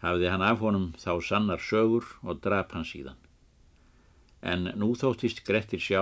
Hafði 0.00 0.30
hann 0.32 0.44
af 0.44 0.62
honum 0.64 0.88
þá 1.00 1.12
sannar 1.24 1.60
sögur 1.60 2.06
og 2.24 2.40
drap 2.44 2.72
hann 2.76 2.86
síðan. 2.88 3.18
En 4.40 4.70
nú 4.80 4.94
þóttist 4.96 5.42
Grettir 5.44 5.82
sjá 5.82 6.00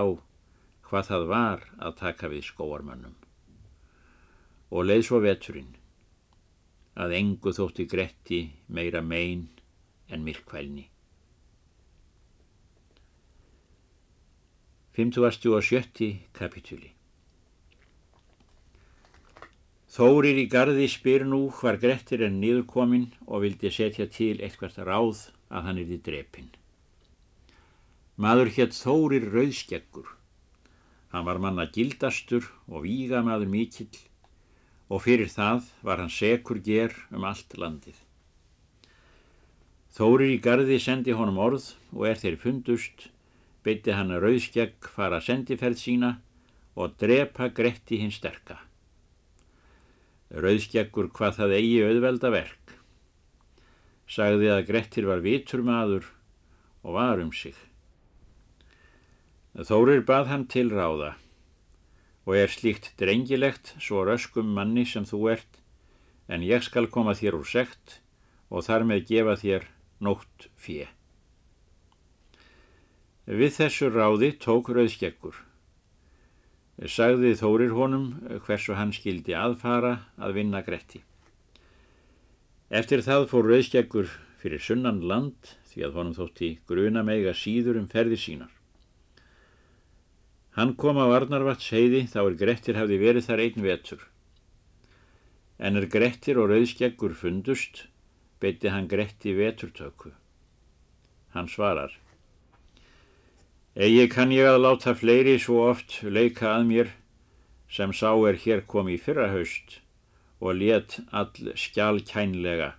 hvað 0.87 1.09
það 1.09 1.25
var 1.27 1.65
að 1.77 1.97
taka 1.99 2.29
við 2.31 2.47
skóarmönnum. 2.47 3.17
Og 4.71 4.85
leið 4.87 5.03
svo 5.09 5.19
veturinn 5.23 5.73
að 6.99 7.15
engu 7.19 7.51
þótti 7.55 7.85
Gretti 7.91 8.39
meira 8.67 9.01
megin 9.03 9.47
en 10.09 10.23
myrkvælni. 10.25 10.89
57. 14.99 16.29
kapitúli 16.35 16.89
Þórir 19.89 20.37
í 20.41 20.43
gardi 20.51 20.85
spyr 20.91 21.23
nú 21.25 21.39
hvar 21.55 21.79
Grettir 21.81 22.21
er 22.25 22.33
niðurkomin 22.33 23.05
og 23.25 23.45
vildi 23.45 23.71
setja 23.73 24.09
til 24.11 24.35
eitthvað 24.43 24.75
ráð 24.89 25.21
að 25.49 25.69
hann 25.69 25.79
er 25.81 25.93
í 25.95 26.01
drepin. 26.03 26.51
Maður 28.19 28.51
hétt 28.57 28.75
Þórir 28.75 29.29
Rauðskeggur. 29.31 30.11
Hann 31.15 31.25
var 31.25 31.39
manna 31.41 31.65
gildastur 31.71 32.51
og 32.67 32.83
víga 32.83 33.23
maður 33.25 33.49
mikill 33.55 34.03
og 34.91 35.05
fyrir 35.07 35.31
það 35.31 35.71
var 35.81 36.03
hann 36.03 36.13
sekur 36.13 36.59
ger 36.59 36.93
um 37.09 37.23
allt 37.23 37.55
landið. 37.55 38.08
Þórir 39.95 40.35
í 40.35 40.39
gardi 40.41 40.77
sendi 40.79 41.15
honum 41.17 41.39
orð 41.41 41.71
og 41.95 42.05
er 42.09 42.19
þeir 42.21 42.37
fundust, 42.41 43.09
beitti 43.65 43.95
hann 43.95 44.13
rauðskjagg 44.21 44.85
fara 44.93 45.19
sendiferð 45.21 45.81
sína 45.81 46.11
og 46.79 46.93
drepa 47.01 47.49
Gretti 47.49 47.97
hinn 47.99 48.13
sterka. 48.13 48.59
Rauðskjaggur 50.29 51.09
hvað 51.15 51.39
það 51.39 51.55
eigi 51.57 51.79
auðvelda 51.87 52.29
verk. 52.33 52.75
Sagði 54.09 54.51
að 54.53 54.67
Grettir 54.69 55.07
var 55.09 55.23
vitur 55.25 55.65
maður 55.65 56.05
og 56.85 56.95
var 56.95 57.21
um 57.21 57.33
sig. 57.33 57.57
Þórir 59.57 60.05
bað 60.05 60.29
hann 60.29 60.45
til 60.47 60.69
ráða 60.69 61.15
og 62.29 62.35
er 62.37 62.51
slíkt 62.53 62.91
drengilegt 63.01 63.73
svo 63.81 64.03
röskum 64.05 64.53
manni 64.53 64.85
sem 64.85 65.07
þú 65.09 65.23
ert, 65.33 65.59
en 66.29 66.45
ég 66.45 66.61
skal 66.61 66.85
koma 66.93 67.15
þér 67.17 67.39
úr 67.39 67.49
sekt 67.49 67.97
og 68.53 68.67
þar 68.67 68.85
með 68.85 69.07
gefa 69.09 69.35
þér 69.41 69.65
nótt 70.03 70.47
fjö. 70.59 70.87
Við 73.29 73.51
þessu 73.59 73.91
ráði 73.93 74.31
tók 74.41 74.71
rauðskeggur. 74.73 75.35
Sagði 76.79 77.35
Þórir 77.37 77.75
honum 77.75 78.07
hversu 78.45 78.77
hann 78.79 78.93
skildi 78.95 79.35
aðfara 79.35 79.99
að 80.17 80.37
vinna 80.39 80.63
Gretti. 80.65 81.03
Eftir 82.69 83.03
það 83.05 83.27
fór 83.29 83.51
rauðskeggur 83.51 84.09
fyrir 84.39 84.63
sunnan 84.63 85.03
land 85.05 85.53
því 85.69 85.83
að 85.85 85.99
honum 85.99 86.15
þótti 86.15 86.49
gruna 86.69 87.03
mega 87.05 87.35
síður 87.35 87.81
um 87.81 87.89
ferði 87.91 88.17
sínar. 88.17 88.51
Hann 90.57 90.73
kom 90.79 90.97
á 90.97 91.05
Arnarvats 91.13 91.69
heiði 91.71 92.05
þá 92.09 92.19
er 92.23 92.39
Grettir 92.39 92.79
hafði 92.79 92.97
verið 93.03 93.27
þar 93.29 93.43
einn 93.45 93.63
vetur. 93.63 94.01
En 95.59 95.77
er 95.77 95.85
Grettir 95.91 96.39
og 96.41 96.49
rauðskeggur 96.49 97.13
fundust 97.15 97.85
beitti 98.39 98.71
hann 98.73 98.87
Gretti 98.87 99.35
veturtöku. 99.37 100.11
Hann 101.33 101.47
svarar. 101.47 101.91
Egi 103.75 104.07
kann 104.11 104.31
ég 104.33 104.49
að 104.49 104.63
láta 104.63 104.95
fleiri 104.97 105.37
svo 105.39 105.61
oft 105.69 106.01
leika 106.03 106.55
að 106.55 106.65
mér 106.71 106.89
sem 107.69 107.93
sá 107.93 108.09
er 108.27 108.39
hér 108.43 108.65
kom 108.67 108.89
í 108.89 108.97
fyrra 108.97 109.29
haust 109.29 109.79
og 110.39 110.57
let 110.57 110.97
all 111.11 111.53
skjálkænlega, 111.59 112.73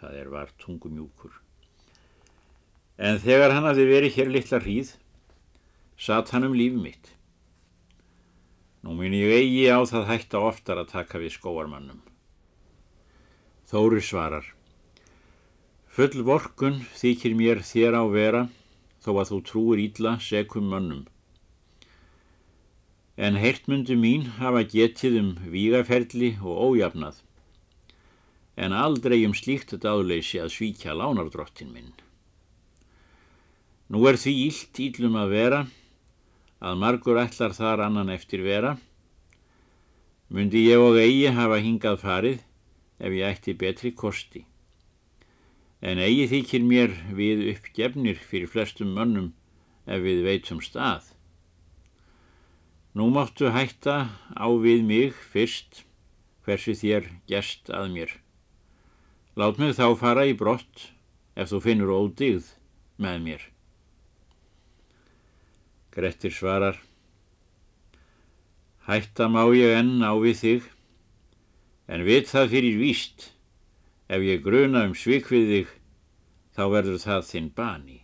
það 0.00 0.20
er 0.20 0.30
var 0.30 0.52
tungumjúkur. 0.60 1.32
En 2.98 3.18
þegar 3.18 3.54
hann 3.54 3.66
hafði 3.66 3.86
verið 3.90 4.16
hér 4.18 4.30
litla 4.30 4.60
hríð, 4.62 4.94
satt 5.98 6.30
hann 6.34 6.46
um 6.46 6.54
líf 6.54 6.74
mitt. 6.78 7.14
Nú 8.86 8.94
minn 8.98 9.16
ég 9.16 9.32
eigi 9.34 9.64
á 9.66 9.82
það 9.88 10.10
hætta 10.12 10.42
oftar 10.46 10.82
að 10.82 10.92
taka 10.92 11.18
við 11.22 11.38
skóarmannum. 11.38 12.02
Þóri 13.70 14.02
svarar. 14.04 14.53
Full 15.94 16.24
vorkun 16.26 16.80
þykir 16.98 17.36
mér 17.38 17.60
þér 17.62 17.94
á 17.94 18.02
vera 18.10 18.38
þó 19.04 19.12
að 19.12 19.28
þú 19.28 19.36
trúir 19.46 19.80
ídla 19.82 20.16
sekum 20.18 20.64
mönnum. 20.72 21.02
En 23.14 23.36
heirtmundu 23.38 23.94
mín 23.94 24.24
hafa 24.40 24.64
getið 24.72 25.18
um 25.20 25.28
vígaferli 25.52 26.32
og 26.42 26.56
ójafnað, 26.66 27.20
en 28.58 28.74
aldrei 28.74 29.20
um 29.22 29.36
slíkt 29.38 29.76
dáðleysi 29.84 30.40
að 30.42 30.50
svíkja 30.56 30.96
lánardrottin 30.98 31.70
minn. 31.70 31.92
Nú 33.86 34.02
er 34.10 34.18
því 34.18 34.34
ílt 34.48 34.80
íllum 34.88 35.14
að 35.20 35.34
vera, 35.36 35.60
að 36.58 36.80
margur 36.82 37.20
ætlar 37.22 37.54
þar 37.54 37.84
annan 37.86 38.10
eftir 38.10 38.42
vera, 38.42 38.72
myndi 40.26 40.64
ég 40.66 40.82
og 40.82 40.98
eigi 40.98 41.30
hafa 41.38 41.60
hingað 41.62 42.00
farið 42.02 42.42
ef 42.98 43.14
ég 43.14 43.30
ætti 43.30 43.54
betri 43.62 43.94
kosti 43.94 44.42
en 45.84 46.00
eigi 46.00 46.28
þykir 46.30 46.62
mér 46.64 46.94
við 47.12 47.42
uppgefnir 47.52 48.16
fyrir 48.16 48.48
flestum 48.48 48.94
mönnum 48.96 49.32
ef 49.84 50.00
við 50.00 50.22
veitum 50.24 50.62
stað. 50.64 51.10
Nú 52.96 53.10
máttu 53.12 53.50
hætta 53.52 54.08
á 54.32 54.46
við 54.64 54.84
mig 54.86 55.18
fyrst 55.34 55.82
hversi 56.46 56.72
þér 56.78 57.10
gerst 57.28 57.68
að 57.68 57.90
mér. 57.92 58.16
Lát 59.36 59.58
mig 59.60 59.74
þá 59.76 59.92
fara 59.98 60.24
í 60.30 60.32
brott 60.38 60.88
ef 61.36 61.50
þú 61.52 61.60
finnur 61.66 61.92
ódigð 61.92 62.54
með 62.96 63.20
mér. 63.26 63.46
Grettir 65.92 66.32
svarar 66.32 66.80
Hætta 68.88 69.28
má 69.32 69.42
ég 69.56 69.74
enn 69.78 70.00
á 70.04 70.12
við 70.20 70.40
þig 70.40 70.64
en 71.88 72.04
vit 72.04 72.28
það 72.28 72.50
fyrir 72.52 72.80
víst 72.80 73.33
Ef 74.08 74.20
ég 74.20 74.42
gruna 74.44 74.84
um 74.84 74.92
svík 74.92 75.30
við 75.32 75.46
þig, 75.50 75.68
þá 76.52 76.64
verður 76.74 76.98
það 77.00 77.22
þinn 77.30 77.50
bani. 77.56 78.00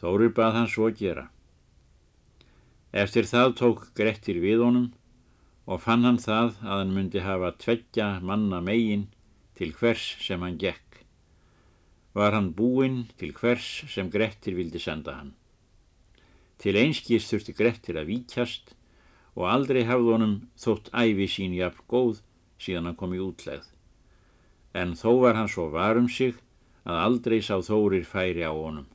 Þórir 0.00 0.34
bað 0.36 0.56
hann 0.58 0.68
svo 0.68 0.90
gera. 0.96 1.30
Eftir 2.92 3.24
það 3.24 3.54
tók 3.60 3.82
Grettir 3.96 4.40
við 4.42 4.60
honum 4.64 4.90
og 5.64 5.80
fann 5.80 6.04
hann 6.04 6.20
það 6.20 6.56
að 6.66 6.76
hann 6.82 6.94
myndi 6.96 7.24
hafa 7.24 7.52
tveggja 7.62 8.12
manna 8.20 8.60
megin 8.60 9.08
til 9.56 9.72
hvers 9.76 10.04
sem 10.20 10.40
hann 10.44 10.60
gekk. 10.60 11.04
Var 12.12 12.34
hann 12.36 12.52
búinn 12.56 13.04
til 13.16 13.32
hvers 13.36 13.68
sem 13.88 14.10
Grettir 14.12 14.56
vildi 14.58 14.80
senda 14.82 15.16
hann. 15.20 15.36
Til 16.60 16.76
einskís 16.76 17.28
þurfti 17.30 17.56
Grettir 17.56 17.96
að 18.00 18.10
víkjast 18.12 18.74
og 19.36 19.46
aldrei 19.48 19.86
hafði 19.88 20.16
honum 20.16 20.40
þótt 20.60 20.90
æfi 20.92 21.28
sín 21.30 21.54
jafn 21.56 21.86
góð 21.88 22.20
síðan 22.60 22.90
hann 22.90 22.98
kom 23.00 23.16
í 23.16 23.20
útlegð. 23.24 23.66
En 24.76 24.94
þó 24.94 25.10
var 25.24 25.38
hann 25.38 25.50
svo 25.50 25.70
varum 25.72 26.08
sig 26.08 26.36
að 26.84 27.02
aldrei 27.04 27.40
sá 27.42 27.56
Þórir 27.64 28.06
færi 28.06 28.44
á 28.46 28.52
honum. 28.52 28.86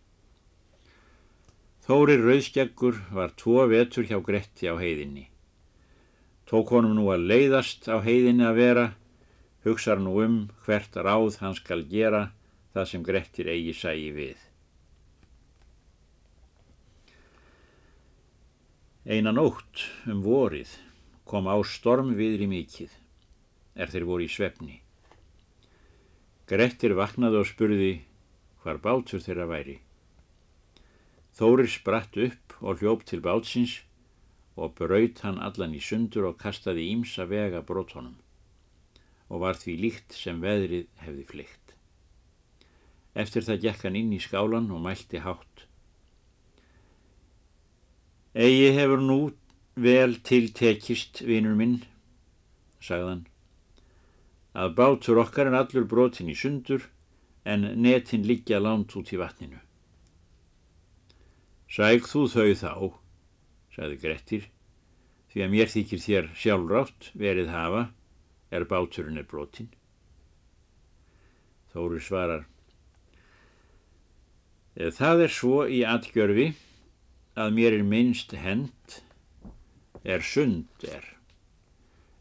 Þórir 1.86 2.24
Rauðskjaggur 2.26 3.02
var 3.14 3.36
tvo 3.38 3.66
vetur 3.70 4.08
hjá 4.10 4.18
Gretti 4.26 4.66
á 4.66 4.74
heiðinni. 4.80 5.28
Tók 6.50 6.72
honum 6.74 6.96
nú 6.98 7.12
að 7.14 7.28
leiðast 7.30 7.86
á 7.90 8.02
heiðinni 8.02 8.46
að 8.46 8.58
vera, 8.58 8.86
hugsar 9.66 10.02
nú 10.02 10.16
um 10.24 10.40
hvert 10.66 10.98
ráð 10.98 11.38
hann 11.42 11.58
skal 11.58 11.84
gera 11.90 12.32
það 12.74 12.90
sem 12.90 13.06
Grettir 13.06 13.50
eigi 13.54 13.74
sægi 13.78 14.12
við. 14.16 14.42
Einan 19.06 19.38
ótt 19.38 19.86
um 20.10 20.26
vorið 20.26 20.74
kom 21.30 21.46
á 21.46 21.58
storm 21.62 22.16
viðri 22.18 22.50
mikið, 22.50 22.90
er 23.76 23.92
þeir 23.92 24.08
voru 24.08 24.26
í 24.26 24.32
svefni. 24.32 24.80
Grettir 26.48 26.96
vaknaði 26.98 27.42
og 27.42 27.50
spurði 27.50 27.94
hvar 28.64 28.80
bátur 28.82 29.22
þeirra 29.22 29.48
væri. 29.50 29.80
Þórir 31.36 31.70
spratt 31.70 32.16
upp 32.22 32.56
og 32.62 32.80
hljópt 32.80 33.10
til 33.12 33.22
bátsins 33.26 33.82
og 34.56 34.78
braut 34.80 35.20
hann 35.26 35.42
allan 35.44 35.76
í 35.76 35.82
sundur 35.84 36.30
og 36.30 36.40
kastaði 36.40 36.88
ímsa 36.94 37.28
vega 37.28 37.60
brotónum 37.66 38.16
og 39.26 39.42
var 39.42 39.58
því 39.58 39.74
líkt 39.82 40.16
sem 40.16 40.38
veðrið 40.40 40.86
hefði 41.02 41.26
flykt. 41.32 41.74
Eftir 43.18 43.46
það 43.48 43.62
gekk 43.66 43.86
hann 43.88 43.98
inn 44.00 44.14
í 44.14 44.22
skálan 44.22 44.70
og 44.72 44.84
mælti 44.86 45.22
hátt. 45.24 45.66
Egi 48.36 48.70
hefur 48.76 49.02
nú 49.02 49.20
vel 49.76 50.20
tiltekist, 50.24 51.24
vinur 51.26 51.56
minn, 51.58 51.80
sagðan 52.84 53.26
að 54.56 54.76
bátur 54.78 55.20
okkar 55.20 55.50
er 55.52 55.58
allur 55.60 55.86
brotin 55.92 56.32
í 56.32 56.36
sundur 56.40 56.88
en 57.46 57.68
netin 57.84 58.26
liggja 58.26 58.62
lánt 58.64 58.96
út 58.96 59.12
í 59.14 59.20
vatninu. 59.20 59.60
Sæk 61.70 62.08
þú 62.08 62.26
þau 62.32 62.52
þá, 62.56 62.74
sagði 63.76 63.98
Grettir, 64.00 64.44
því 65.34 65.44
að 65.44 65.52
mér 65.52 65.72
þykir 65.74 66.04
þér 66.06 66.30
sjálfrátt 66.40 67.10
verið 67.20 67.52
hafa 67.52 67.88
er 68.56 68.68
báturinn 68.70 69.20
er 69.20 69.28
brotin. 69.28 69.68
Þóri 71.76 72.00
svarar, 72.00 72.46
það 74.76 75.26
er 75.26 75.36
svo 75.36 75.66
í 75.68 75.84
atgjörfi 75.84 76.54
að 77.36 77.52
mér 77.58 77.76
er 77.76 77.84
minnst 77.84 78.32
hend 78.40 79.02
er 80.08 80.24
sund 80.24 80.88
er 80.88 81.15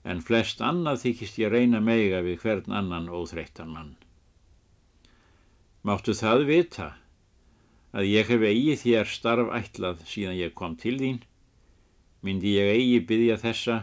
en 0.05 0.21
flest 0.21 0.61
annað 0.61 1.01
þykist 1.05 1.39
ég 1.41 1.53
reyna 1.53 1.81
meiga 1.81 2.21
við 2.25 2.43
hvern 2.43 2.75
annan 2.81 3.09
óþreyttan 3.09 3.73
mann. 3.73 3.95
Máttu 5.85 6.15
það 6.17 6.45
vita 6.49 6.91
að 7.95 8.11
ég 8.11 8.29
hef 8.29 8.45
eigi 8.45 8.75
þér 8.83 9.09
starf 9.09 9.53
ætlað 9.57 10.05
síðan 10.09 10.39
ég 10.39 10.55
kom 10.57 10.77
til 10.81 10.97
þín, 11.01 11.23
myndi 12.25 12.57
ég 12.57 12.75
eigi 12.75 13.01
byggja 13.09 13.39
þessa 13.43 13.79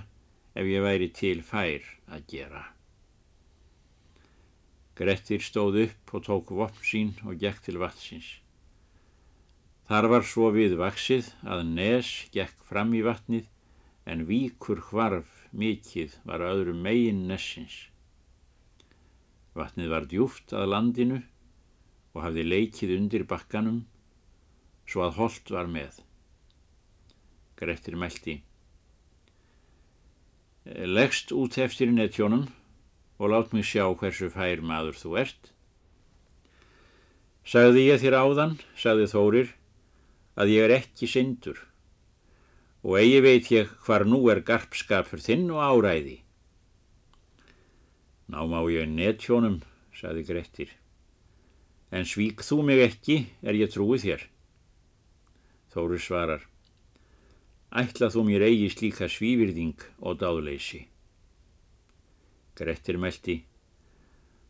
ef 0.58 0.68
ég 0.68 0.86
væri 0.86 1.10
til 1.16 1.42
fær 1.46 1.86
að 2.12 2.26
gera. 2.30 2.64
Grettir 4.98 5.42
stóð 5.42 5.80
upp 5.86 6.14
og 6.14 6.26
tók 6.28 6.52
vopn 6.54 6.86
sín 6.86 7.14
og 7.26 7.40
gekk 7.42 7.64
til 7.66 7.80
vatsins. 7.82 8.28
Þar 9.90 10.08
var 10.12 10.28
svo 10.28 10.52
við 10.54 10.76
vaksið 10.80 11.32
að 11.42 11.64
nes 11.72 12.10
gekk 12.36 12.60
fram 12.68 12.94
í 12.94 13.02
vatnið 13.06 13.48
en 14.06 14.26
víkur 14.28 14.84
hvarf 14.92 15.41
mikið 15.52 16.16
var 16.28 16.44
öðru 16.46 16.74
megin 16.76 17.26
nessins. 17.30 17.88
Vatnið 19.58 19.92
var 19.92 20.08
djúft 20.08 20.54
að 20.56 20.70
landinu 20.72 21.20
og 22.16 22.24
hafði 22.26 22.46
leikið 22.48 22.96
undir 22.98 23.26
bakkanum 23.28 23.82
svo 24.88 25.04
að 25.06 25.18
holdt 25.20 25.52
var 25.52 25.68
með. 25.72 26.00
Grettir 27.60 27.98
meldi. 28.00 28.42
Legst 30.66 31.34
út 31.36 31.58
eftir 31.58 31.92
netjónum 31.92 32.48
og 33.20 33.34
lát 33.34 33.52
mig 33.54 33.66
sjá 33.68 33.86
hversu 33.92 34.32
fær 34.34 34.64
maður 34.66 34.98
þú 34.98 35.18
ert. 35.22 35.52
Sagði 37.46 37.88
ég 37.90 38.00
þér 38.02 38.20
áðan, 38.22 38.56
sagði 38.78 39.08
Þórir, 39.10 39.52
að 40.38 40.54
ég 40.54 40.68
er 40.68 40.76
ekki 40.78 41.10
syndur 41.10 41.71
og 42.82 42.98
eigi 42.98 43.22
veit 43.22 43.50
ég 43.54 43.72
hvar 43.86 44.06
nú 44.10 44.24
er 44.34 44.42
garpskapur 44.46 45.22
þinn 45.22 45.50
og 45.54 45.62
áræði. 45.62 46.18
Ná 48.32 48.42
má 48.50 48.62
ég 48.72 48.90
netjónum, 48.90 49.60
saði 49.94 50.24
Grettir, 50.26 50.72
en 51.92 52.08
svík 52.08 52.42
þú 52.48 52.62
mig 52.66 52.82
ekki 52.82 53.18
er 53.44 53.60
ég 53.60 53.70
trúið 53.74 54.06
þér. 54.08 54.24
Þóru 55.72 56.00
svarar, 56.02 56.48
ætla 57.70 58.10
þú 58.12 58.26
mér 58.28 58.48
eigi 58.48 58.72
slíka 58.74 59.08
svívirðing 59.12 59.86
og 60.00 60.18
dáðleysi. 60.24 60.88
Grettir 62.58 62.98
meldi, 62.98 63.42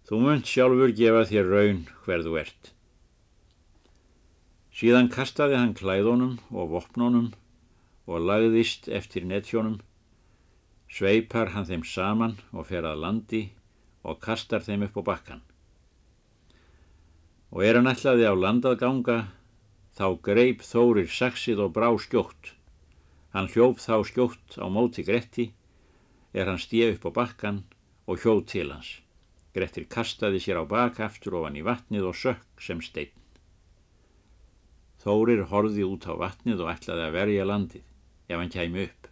þú 0.08 0.24
munt 0.24 0.48
sjálfur 0.48 0.96
gefa 0.96 1.28
þér 1.28 1.52
raun 1.52 1.84
hverðu 2.06 2.40
ert. 2.40 2.72
Síðan 4.72 5.12
kastaði 5.12 5.60
hann 5.60 5.76
klæðunum 5.78 6.40
og 6.56 6.72
vopnunum 6.72 7.34
og 8.12 8.28
lagðist 8.28 8.90
eftir 8.92 9.24
netjónum, 9.24 9.80
sveipar 10.92 11.54
hann 11.56 11.68
þeim 11.70 11.84
saman 11.88 12.36
og 12.52 12.68
fer 12.68 12.84
að 12.88 13.04
landi 13.06 13.42
og 14.04 14.20
kastar 14.24 14.64
þeim 14.66 14.88
upp 14.90 14.98
á 15.00 15.04
bakkan. 15.12 15.44
Og 17.52 17.64
er 17.68 17.80
hann 17.80 17.92
ætlaði 17.92 18.28
á 18.28 18.36
landað 18.36 18.80
ganga, 18.84 19.20
þá 19.96 20.08
greip 20.24 20.64
Þórir 20.64 21.08
saksið 21.12 21.64
og 21.68 21.74
brá 21.76 21.90
skjótt. 22.00 22.56
Hann 23.32 23.48
hljóf 23.52 23.80
þá 23.84 24.04
skjótt 24.08 24.58
á 24.60 24.68
móti 24.68 25.06
Gretti, 25.08 25.52
er 26.36 26.48
hann 26.52 26.60
stíð 26.60 26.98
upp 26.98 27.08
á 27.08 27.12
bakkan 27.22 27.64
og 28.08 28.20
hjóð 28.24 28.44
til 28.52 28.72
hans. 28.72 29.00
Grettir 29.56 29.88
kastaði 29.92 30.40
sér 30.40 30.64
á 30.64 30.66
baka 30.68 31.08
aftur 31.08 31.42
ofan 31.42 31.60
í 31.60 31.64
vatnið 31.64 32.08
og 32.08 32.16
sökk 32.16 32.64
sem 32.64 32.84
steinn. 32.84 33.12
Þórir 35.04 35.48
horði 35.52 35.88
út 35.88 36.08
á 36.08 36.16
vatnið 36.16 36.64
og 36.64 36.72
ætlaði 36.72 37.08
að 37.08 37.16
verja 37.20 37.48
landið 37.48 37.91
ef 38.32 38.40
hann 38.40 38.54
kæmi 38.54 38.86
upp. 38.88 39.10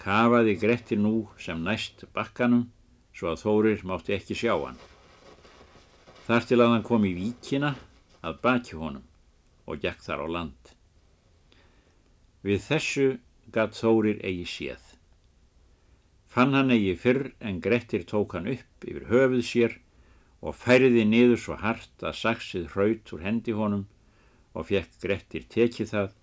Kafaði 0.00 0.54
Grettir 0.60 1.00
nú 1.00 1.14
sem 1.40 1.60
næst 1.64 2.06
bakkanum 2.16 2.68
svo 3.16 3.32
að 3.32 3.42
Þórir 3.44 3.82
mátti 3.84 4.14
ekki 4.16 4.36
sjá 4.38 4.54
hann. 4.56 4.78
Þar 6.26 6.46
til 6.48 6.60
að 6.60 6.72
hann 6.74 6.86
kom 6.86 7.04
í 7.08 7.16
víkina 7.16 7.74
að 8.24 8.38
baki 8.44 8.78
honum 8.80 9.04
og 9.66 9.82
gekk 9.82 10.04
þar 10.06 10.24
á 10.24 10.26
land. 10.36 10.72
Við 12.46 12.64
þessu 12.68 13.08
gatt 13.52 13.76
Þórir 13.76 14.22
eigi 14.24 14.46
séð. 14.48 14.82
Fann 16.30 16.54
hann 16.54 16.70
eigi 16.72 16.94
fyrr 16.96 17.32
en 17.42 17.60
Grettir 17.60 18.06
tók 18.06 18.36
hann 18.36 18.48
upp 18.52 18.86
yfir 18.86 19.08
höfuð 19.10 19.44
sér 19.44 19.76
og 20.40 20.56
færiði 20.56 21.04
niður 21.04 21.40
svo 21.42 21.56
hart 21.60 22.04
að 22.06 22.20
saksið 22.22 22.70
hraut 22.74 23.12
úr 23.12 23.24
hendi 23.26 23.52
honum 23.56 23.88
og 24.54 24.70
fekk 24.70 24.96
Grettir 25.02 25.44
tekið 25.50 25.92
það 25.92 26.14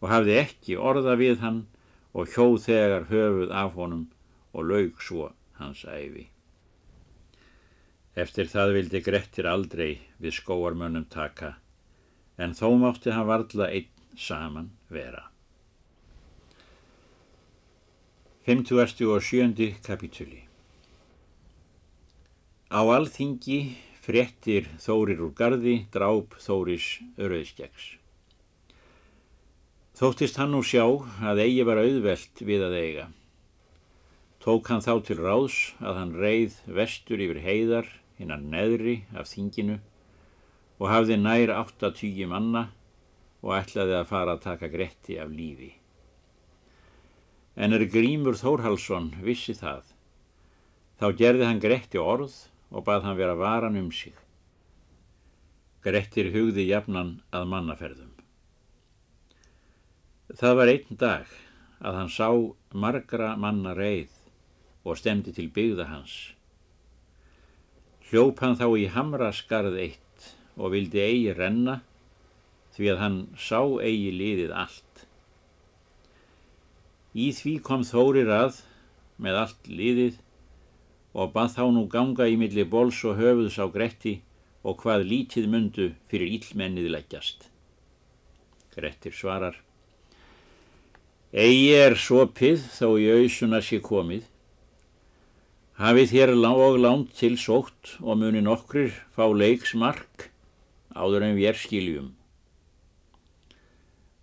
og 0.00 0.08
hafði 0.08 0.36
ekki 0.40 0.76
orða 0.90 1.16
við 1.20 1.40
hann 1.44 1.62
og 2.16 2.32
hjóð 2.34 2.58
þegar 2.66 3.08
höfuð 3.12 3.54
af 3.62 3.74
honum 3.78 4.06
og 4.52 4.66
laug 4.66 5.00
svo 5.04 5.30
hans 5.60 5.84
æfi. 5.84 6.26
Eftir 8.18 8.48
það 8.50 8.74
vildi 8.76 9.02
Grettir 9.06 9.46
aldrei 9.46 10.00
við 10.18 10.40
skóarmönnum 10.40 11.06
taka, 11.12 11.54
en 12.36 12.56
þó 12.58 12.72
mátti 12.80 13.14
hann 13.14 13.28
varðla 13.28 13.70
einn 13.70 14.16
saman 14.18 14.72
vera. 14.90 15.28
57. 18.50 19.76
kapitúli 19.84 20.40
Á 22.72 22.80
alþingi 22.82 23.76
fréttir 24.02 24.66
Þórir 24.80 25.20
úr 25.22 25.34
gardi 25.36 25.76
dráp 25.92 26.34
Þóris 26.40 26.96
Rauðskjags. 27.18 27.99
Þóttist 30.00 30.38
hann 30.40 30.54
nú 30.54 30.62
sjá 30.64 30.86
að 31.28 31.42
eigi 31.44 31.64
var 31.68 31.76
auðvelt 31.82 32.40
við 32.40 32.62
að 32.64 32.74
eiga. 32.80 33.02
Tók 34.40 34.70
hann 34.72 34.80
þá 34.80 34.94
til 35.04 35.18
ráðs 35.18 35.56
að 35.84 35.98
hann 35.98 36.14
reið 36.16 36.54
vestur 36.64 37.20
yfir 37.20 37.42
heiðar 37.44 37.90
hinnan 38.16 38.46
neðri 38.48 38.94
af 39.12 39.28
þinginu 39.28 39.76
og 40.80 40.86
hafði 40.88 41.18
nær 41.20 41.52
áttatígi 41.52 42.24
manna 42.30 42.70
og 43.44 43.52
ætlaði 43.58 43.98
að 43.98 44.08
fara 44.08 44.38
að 44.38 44.44
taka 44.46 44.70
gretti 44.72 45.18
af 45.20 45.28
lífi. 45.36 45.74
En 47.60 47.76
er 47.76 47.84
Grímur 47.92 48.38
Þórhalsson 48.40 49.10
vissi 49.20 49.52
það. 49.52 49.84
Þá 50.96 51.06
gerði 51.20 51.44
hann 51.44 51.60
Gretti 51.60 52.00
orð 52.00 52.38
og 52.72 52.86
bað 52.88 53.04
hann 53.04 53.20
vera 53.20 53.36
varan 53.36 53.76
um 53.76 53.92
sig. 53.92 54.16
Grettir 55.84 56.32
hugði 56.32 56.70
jafnan 56.70 57.18
að 57.36 57.52
mannaferðum. 57.52 58.09
Það 60.30 60.52
var 60.54 60.70
einn 60.70 60.98
dag 60.98 61.30
að 61.82 61.96
hann 61.98 62.10
sá 62.14 62.28
margra 62.70 63.32
manna 63.40 63.72
reið 63.74 64.12
og 64.86 64.98
stemdi 65.00 65.32
til 65.34 65.48
byggða 65.50 65.88
hans. 65.90 66.14
Hljóp 68.10 68.38
hann 68.44 68.54
þá 68.60 68.68
í 68.78 68.84
hamraskarð 68.94 69.78
eitt 69.82 70.28
og 70.54 70.70
vildi 70.74 71.02
eigi 71.02 71.32
renna 71.34 71.80
því 72.76 72.92
að 72.92 73.00
hann 73.02 73.16
sá 73.34 73.58
eigi 73.82 74.12
liðið 74.14 74.54
allt. 74.54 75.02
Í 77.10 77.32
því 77.34 77.54
kom 77.66 77.82
Þórir 77.86 78.30
að 78.30 78.60
með 79.18 79.38
allt 79.40 79.66
liðið 79.66 80.20
og 81.10 81.32
bað 81.34 81.56
þá 81.56 81.64
nú 81.74 81.82
ganga 81.90 82.28
í 82.30 82.36
milli 82.38 82.62
bols 82.70 83.00
og 83.02 83.18
höfuðs 83.18 83.58
á 83.58 83.66
Gretti 83.66 84.20
og 84.62 84.78
hvað 84.84 85.08
lítið 85.10 85.50
mundu 85.50 85.88
fyrir 86.06 86.30
íllmennið 86.38 86.86
leggjast. 86.94 87.48
Grettir 88.70 89.16
svarar 89.16 89.58
Egi 91.30 91.68
er 91.78 91.94
sopið 91.94 92.64
þó 92.74 92.96
í 92.98 93.04
auðsuna 93.06 93.60
sé 93.62 93.76
komið. 93.78 94.24
Hafið 95.78 96.08
þér 96.10 96.30
og 96.34 96.78
lánt 96.82 97.12
til 97.14 97.36
sótt 97.38 97.92
og 98.02 98.18
muni 98.18 98.40
nokkrir 98.42 98.90
fá 99.14 99.30
leiksmark 99.30 100.26
áður 100.90 101.28
en 101.28 101.36
við 101.38 101.46
er 101.52 101.54
skiljum. 101.54 102.08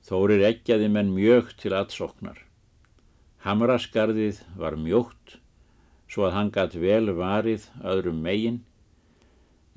Þórir 0.04 0.44
eggjaði 0.50 0.90
menn 0.92 1.14
mjög 1.16 1.54
til 1.56 1.72
aðsoknar. 1.80 2.44
Hamraskarðið 3.48 4.42
var 4.60 4.76
mjótt 4.76 5.38
svo 6.12 6.28
að 6.28 6.36
hann 6.36 6.52
gatt 6.52 6.76
vel 6.76 7.14
varið 7.16 7.70
öðrum 7.88 8.20
megin 8.20 8.66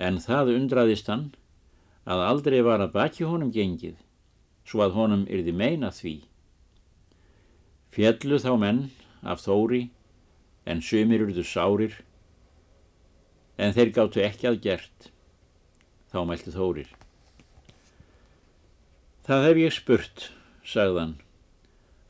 en 0.02 0.18
það 0.18 0.56
undraðist 0.56 1.06
hann 1.06 1.30
að 2.10 2.26
aldrei 2.26 2.58
var 2.66 2.82
að 2.82 2.96
baki 2.98 3.22
honum 3.22 3.54
gengið 3.54 4.02
svo 4.66 4.82
að 4.82 4.98
honum 4.98 5.24
yrði 5.30 5.54
meina 5.54 5.94
því. 5.94 6.29
Fjallu 7.90 8.38
þá 8.38 8.52
menn 8.62 8.82
af 9.26 9.42
þóri 9.42 9.88
en 10.70 10.82
sumir 10.84 11.24
urðu 11.24 11.42
sárir 11.46 11.96
en 13.60 13.74
þeir 13.76 13.90
gáttu 13.96 14.22
ekki 14.24 14.48
að 14.50 14.60
gert. 14.64 15.10
Þá 16.10 16.20
mælti 16.26 16.54
þórir. 16.54 16.88
Það 19.26 19.44
hef 19.46 19.58
ég 19.60 19.74
spurt, 19.74 20.22
sagðan, 20.66 21.18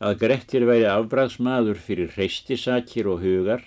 að 0.00 0.20
Grettir 0.22 0.64
væri 0.68 0.86
afbræðsmaður 0.88 1.80
fyrir 1.84 2.12
hreistisakir 2.14 3.08
og 3.10 3.20
hugar 3.24 3.66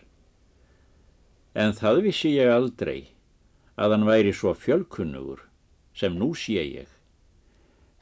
en 1.54 1.76
það 1.78 2.02
vissi 2.08 2.32
ég 2.34 2.50
aldrei 2.50 3.12
að 3.78 3.94
hann 3.94 4.08
væri 4.08 4.32
svo 4.34 4.56
fjölkunnugur 4.58 5.44
sem 5.94 6.16
nú 6.18 6.32
sé 6.38 6.64
ég, 6.66 6.88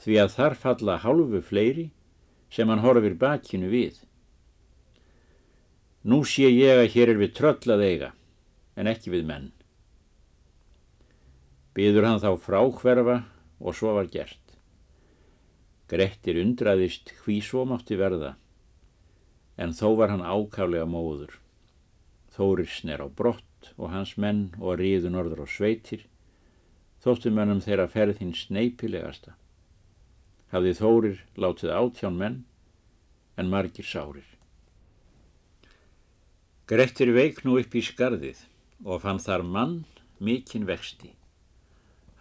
því 0.04 0.22
að 0.24 0.38
þar 0.38 0.56
falla 0.62 1.00
hálfu 1.04 1.42
fleiri 1.44 1.90
sem 2.52 2.70
hann 2.70 2.84
horfir 2.84 3.16
bakinu 3.16 3.72
við. 3.72 4.02
Nú 6.04 6.24
sé 6.28 6.50
ég 6.50 6.82
að 6.82 6.92
hér 6.96 7.14
er 7.14 7.20
við 7.22 7.36
tröll 7.38 7.74
að 7.76 7.86
eiga, 7.86 8.12
en 8.76 8.90
ekki 8.92 9.14
við 9.14 9.28
menn. 9.30 9.52
Byður 11.78 12.08
hann 12.10 12.24
þá 12.24 12.32
fráhverfa 12.42 13.18
og 13.62 13.78
svo 13.78 13.94
var 13.96 14.10
gert. 14.12 14.40
Grettir 15.92 16.40
undraðist 16.42 17.14
hví 17.22 17.40
svo 17.44 17.64
mátti 17.68 17.98
verða, 18.00 18.34
en 19.56 19.76
þó 19.78 19.94
var 20.00 20.12
hann 20.12 20.26
ákálega 20.26 20.88
móður. 20.90 21.38
Þóris 22.32 22.82
er 22.88 23.04
á 23.04 23.08
brott 23.08 23.74
og 23.78 23.92
hans 23.92 24.16
menn 24.18 24.50
og 24.60 24.80
riðu 24.80 25.12
norður 25.12 25.44
á 25.44 25.48
sveitir, 25.48 26.08
þóttum 27.04 27.36
mennum 27.38 27.62
þeirra 27.64 27.88
ferð 27.92 28.24
hinn 28.24 28.34
sneipilegasta. 28.36 29.36
Hafði 30.52 30.74
Þórir 30.76 31.20
látið 31.40 31.72
átján 31.72 32.18
menn, 32.20 32.38
en 33.40 33.50
margir 33.52 33.88
sárir. 33.88 34.28
Grettir 36.68 37.12
veik 37.16 37.42
nú 37.44 37.58
upp 37.60 37.74
í 37.76 37.82
skarðið 37.84 38.46
og 38.84 39.02
fann 39.04 39.20
þar 39.20 39.44
mann 39.48 39.74
mikinn 40.20 40.68
vexti. 40.68 41.14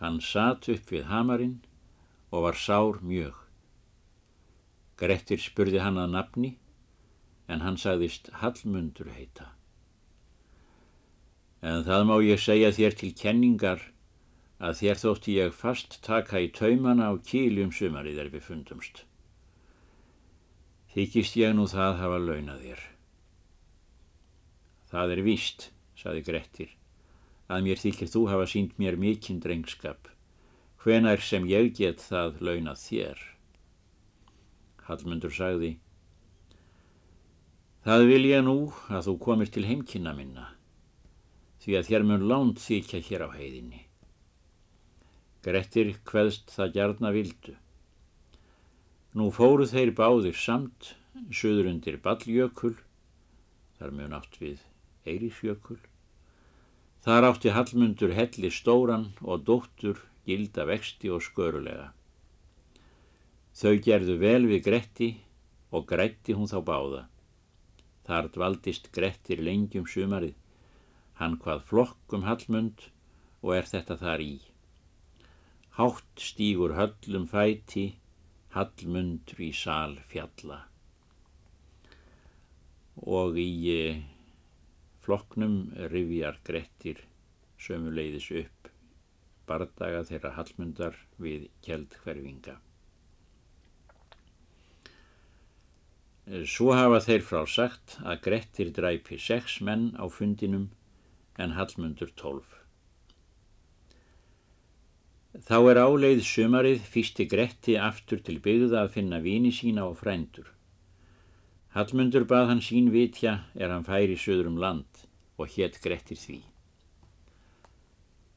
Hann 0.01 0.21
satt 0.25 0.71
upp 0.73 0.91
við 0.95 1.11
hamarinn 1.11 1.59
og 2.31 2.47
var 2.47 2.59
sár 2.59 3.03
mjög. 3.03 3.35
Grettir 5.01 5.41
spurði 5.43 5.83
hann 5.83 5.99
að 5.99 6.15
nafni, 6.15 6.51
en 7.51 7.65
hann 7.65 7.79
sagðist 7.81 8.31
Hallmundur 8.41 9.11
heita. 9.11 9.51
En 11.61 11.83
það 11.85 12.07
má 12.09 12.17
ég 12.25 12.41
segja 12.41 12.71
þér 12.73 12.97
til 12.97 13.11
kenningar 13.17 13.83
að 14.61 14.77
þér 14.81 14.99
þótti 15.01 15.37
ég 15.39 15.55
fast 15.57 15.97
taka 16.05 16.41
í 16.45 16.51
taumana 16.53 17.09
á 17.09 17.13
kíljum 17.17 17.73
sumarið 17.73 18.21
er 18.21 18.29
við 18.35 18.45
fundumst. 18.45 19.05
Þykist 20.93 21.37
ég 21.41 21.55
nú 21.57 21.65
það 21.71 21.97
hafa 22.03 22.19
launað 22.21 22.65
þér. 22.67 22.85
Það 24.91 25.15
er 25.15 25.23
víst, 25.25 25.69
saði 25.97 26.23
Grettir, 26.27 26.71
að 27.49 27.67
mér 27.67 27.81
þykir 27.81 28.11
þú 28.11 28.25
hafa 28.29 28.49
sínt 28.51 28.79
mér 28.83 28.99
mikinn 29.01 29.41
drengskap, 29.41 30.11
hvenar 30.83 31.23
sem 31.25 31.47
ég 31.49 31.73
get 31.79 32.03
það 32.03 32.41
launað 32.45 32.83
þér. 32.85 33.27
Hallmundur 34.91 35.33
sagði, 35.33 35.77
það 37.87 38.09
vil 38.11 38.25
ég 38.27 38.43
nú 38.45 38.59
að 38.91 39.07
þú 39.09 39.21
komir 39.25 39.53
til 39.55 39.69
heimkynna 39.69 40.17
minna 40.17 40.51
því 41.61 41.77
að 41.77 41.89
þér 41.91 42.05
mun 42.09 42.27
lánt 42.29 42.61
þykja 42.65 42.99
hér 43.05 43.25
á 43.29 43.37
heiðinni. 43.37 43.90
Grettir 45.45 45.95
hveðst 46.09 46.53
það 46.55 46.75
gjarna 46.77 47.13
vildu. 47.15 47.55
Nú 49.17 49.31
fóru 49.35 49.67
þeir 49.67 49.95
báðir 49.97 50.37
samt, 50.37 50.95
söður 51.33 51.71
undir 51.73 51.97
Balljökul, 52.05 52.77
þar 53.79 53.95
mun 53.97 54.17
átt 54.19 54.37
við 54.41 54.61
Eirísjökul. 55.09 55.79
Þar 57.01 57.31
átti 57.31 57.55
Hallmundur 57.57 58.13
helli 58.13 58.51
stóran 58.53 59.09
og 59.25 59.47
dóttur 59.49 60.03
gilda 60.29 60.67
vexti 60.69 61.09
og 61.11 61.25
skörulega. 61.25 61.89
Þau 63.57 63.81
gerðu 63.83 64.19
vel 64.21 64.45
við 64.51 64.63
Gretti 64.69 65.11
og 65.73 65.89
Gretti 65.89 66.37
hún 66.37 66.51
þá 66.51 66.61
báða. 66.69 67.03
Þar 68.05 68.31
dvaldist 68.37 68.93
Grettir 68.93 69.41
lengjum 69.43 69.89
sumarið 69.89 70.37
hann 71.21 71.37
hvað 71.41 71.67
flokkum 71.69 72.25
Hallmund 72.25 72.87
og 73.45 73.53
er 73.57 73.69
þetta 73.69 73.97
þar 74.01 74.23
í. 74.25 74.35
Hátt 75.79 76.19
stígur 76.19 76.75
höllum 76.79 77.29
fæti, 77.31 77.87
Hallmundur 78.55 79.45
í 79.47 79.53
sal 79.55 79.95
fjalla. 80.11 80.65
Og 83.07 83.39
í 83.39 83.51
eh, 83.75 84.01
flokknum 85.05 85.61
rivjar 85.93 86.41
Grettir 86.45 87.05
sömuleiðis 87.61 88.27
upp 88.43 88.73
bardaga 89.51 90.03
þeirra 90.07 90.35
Hallmundar 90.37 90.99
við 91.23 91.49
kjeldhverfinga. 91.67 92.57
Svo 96.47 96.71
hafa 96.77 97.01
þeir 97.03 97.25
frá 97.27 97.41
sagt 97.51 97.97
að 98.05 98.21
Grettir 98.27 98.71
dræpi 98.77 99.19
sex 99.19 99.59
menn 99.67 99.91
á 99.99 100.07
fundinum 100.07 100.69
en 101.43 101.57
Hallmundur 101.57 102.13
tólf. 102.15 102.60
Þá 105.41 105.57
er 105.73 105.81
áleið 105.81 106.21
sumarið 106.27 106.85
fyrsti 106.93 107.25
Gretti 107.31 107.77
aftur 107.81 108.21
til 108.25 108.39
byggða 108.45 108.85
að 108.85 108.93
finna 108.97 109.21
vini 109.25 109.53
sína 109.55 109.87
og 109.89 109.97
frændur. 110.03 110.49
Hallmundur 111.77 112.27
bað 112.29 112.49
hann 112.51 112.63
sín 112.65 112.91
vitja 112.93 113.37
er 113.55 113.73
hann 113.73 113.87
færi 113.87 114.19
söður 114.21 114.51
um 114.53 114.61
land 114.61 115.05
og 115.41 115.53
hétt 115.55 115.81
Grettir 115.85 116.19
því. 116.21 116.39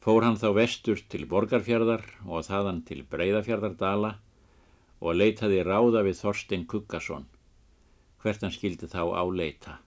Fór 0.04 0.24
hann 0.28 0.40
þá 0.40 0.50
vestur 0.56 1.00
til 1.10 1.26
Borgarfjörðar 1.32 2.04
og 2.28 2.46
þaðan 2.48 2.84
til 2.88 3.02
Breiðafjörðardala 3.12 4.18
og 5.04 5.18
leitaði 5.20 5.64
ráða 5.68 6.04
við 6.08 6.20
Þorstein 6.22 6.68
Kukkason, 6.68 7.26
hvert 8.22 8.46
hann 8.46 8.56
skildi 8.56 8.88
þá 8.92 9.04
á 9.12 9.24
leita 9.28 9.80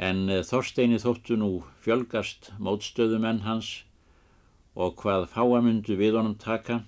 en 0.00 0.30
Þorsteini 0.48 0.96
þóttu 1.00 1.36
nú 1.36 1.50
fjölgast 1.84 2.54
mótstöðumenn 2.56 3.42
hans 3.44 3.68
og 4.80 4.96
hvað 5.00 5.26
fáamundu 5.34 5.96
við 6.00 6.16
honum 6.18 6.36
taka, 6.40 6.80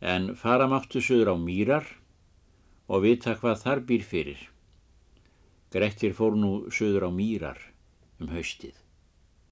en 0.00 0.32
fara 0.40 0.68
máttu 0.70 1.02
söður 1.04 1.34
á 1.34 1.36
mýrar 1.40 1.86
og 2.88 3.04
vita 3.04 3.36
hvað 3.40 3.60
þar 3.64 3.84
býr 3.88 4.06
fyrir. 4.12 4.40
Grettir 5.74 6.16
fór 6.16 6.36
nú 6.38 6.54
söður 6.72 7.08
á 7.08 7.10
mýrar 7.12 7.60
um 8.20 8.32
haustið. 8.32 8.83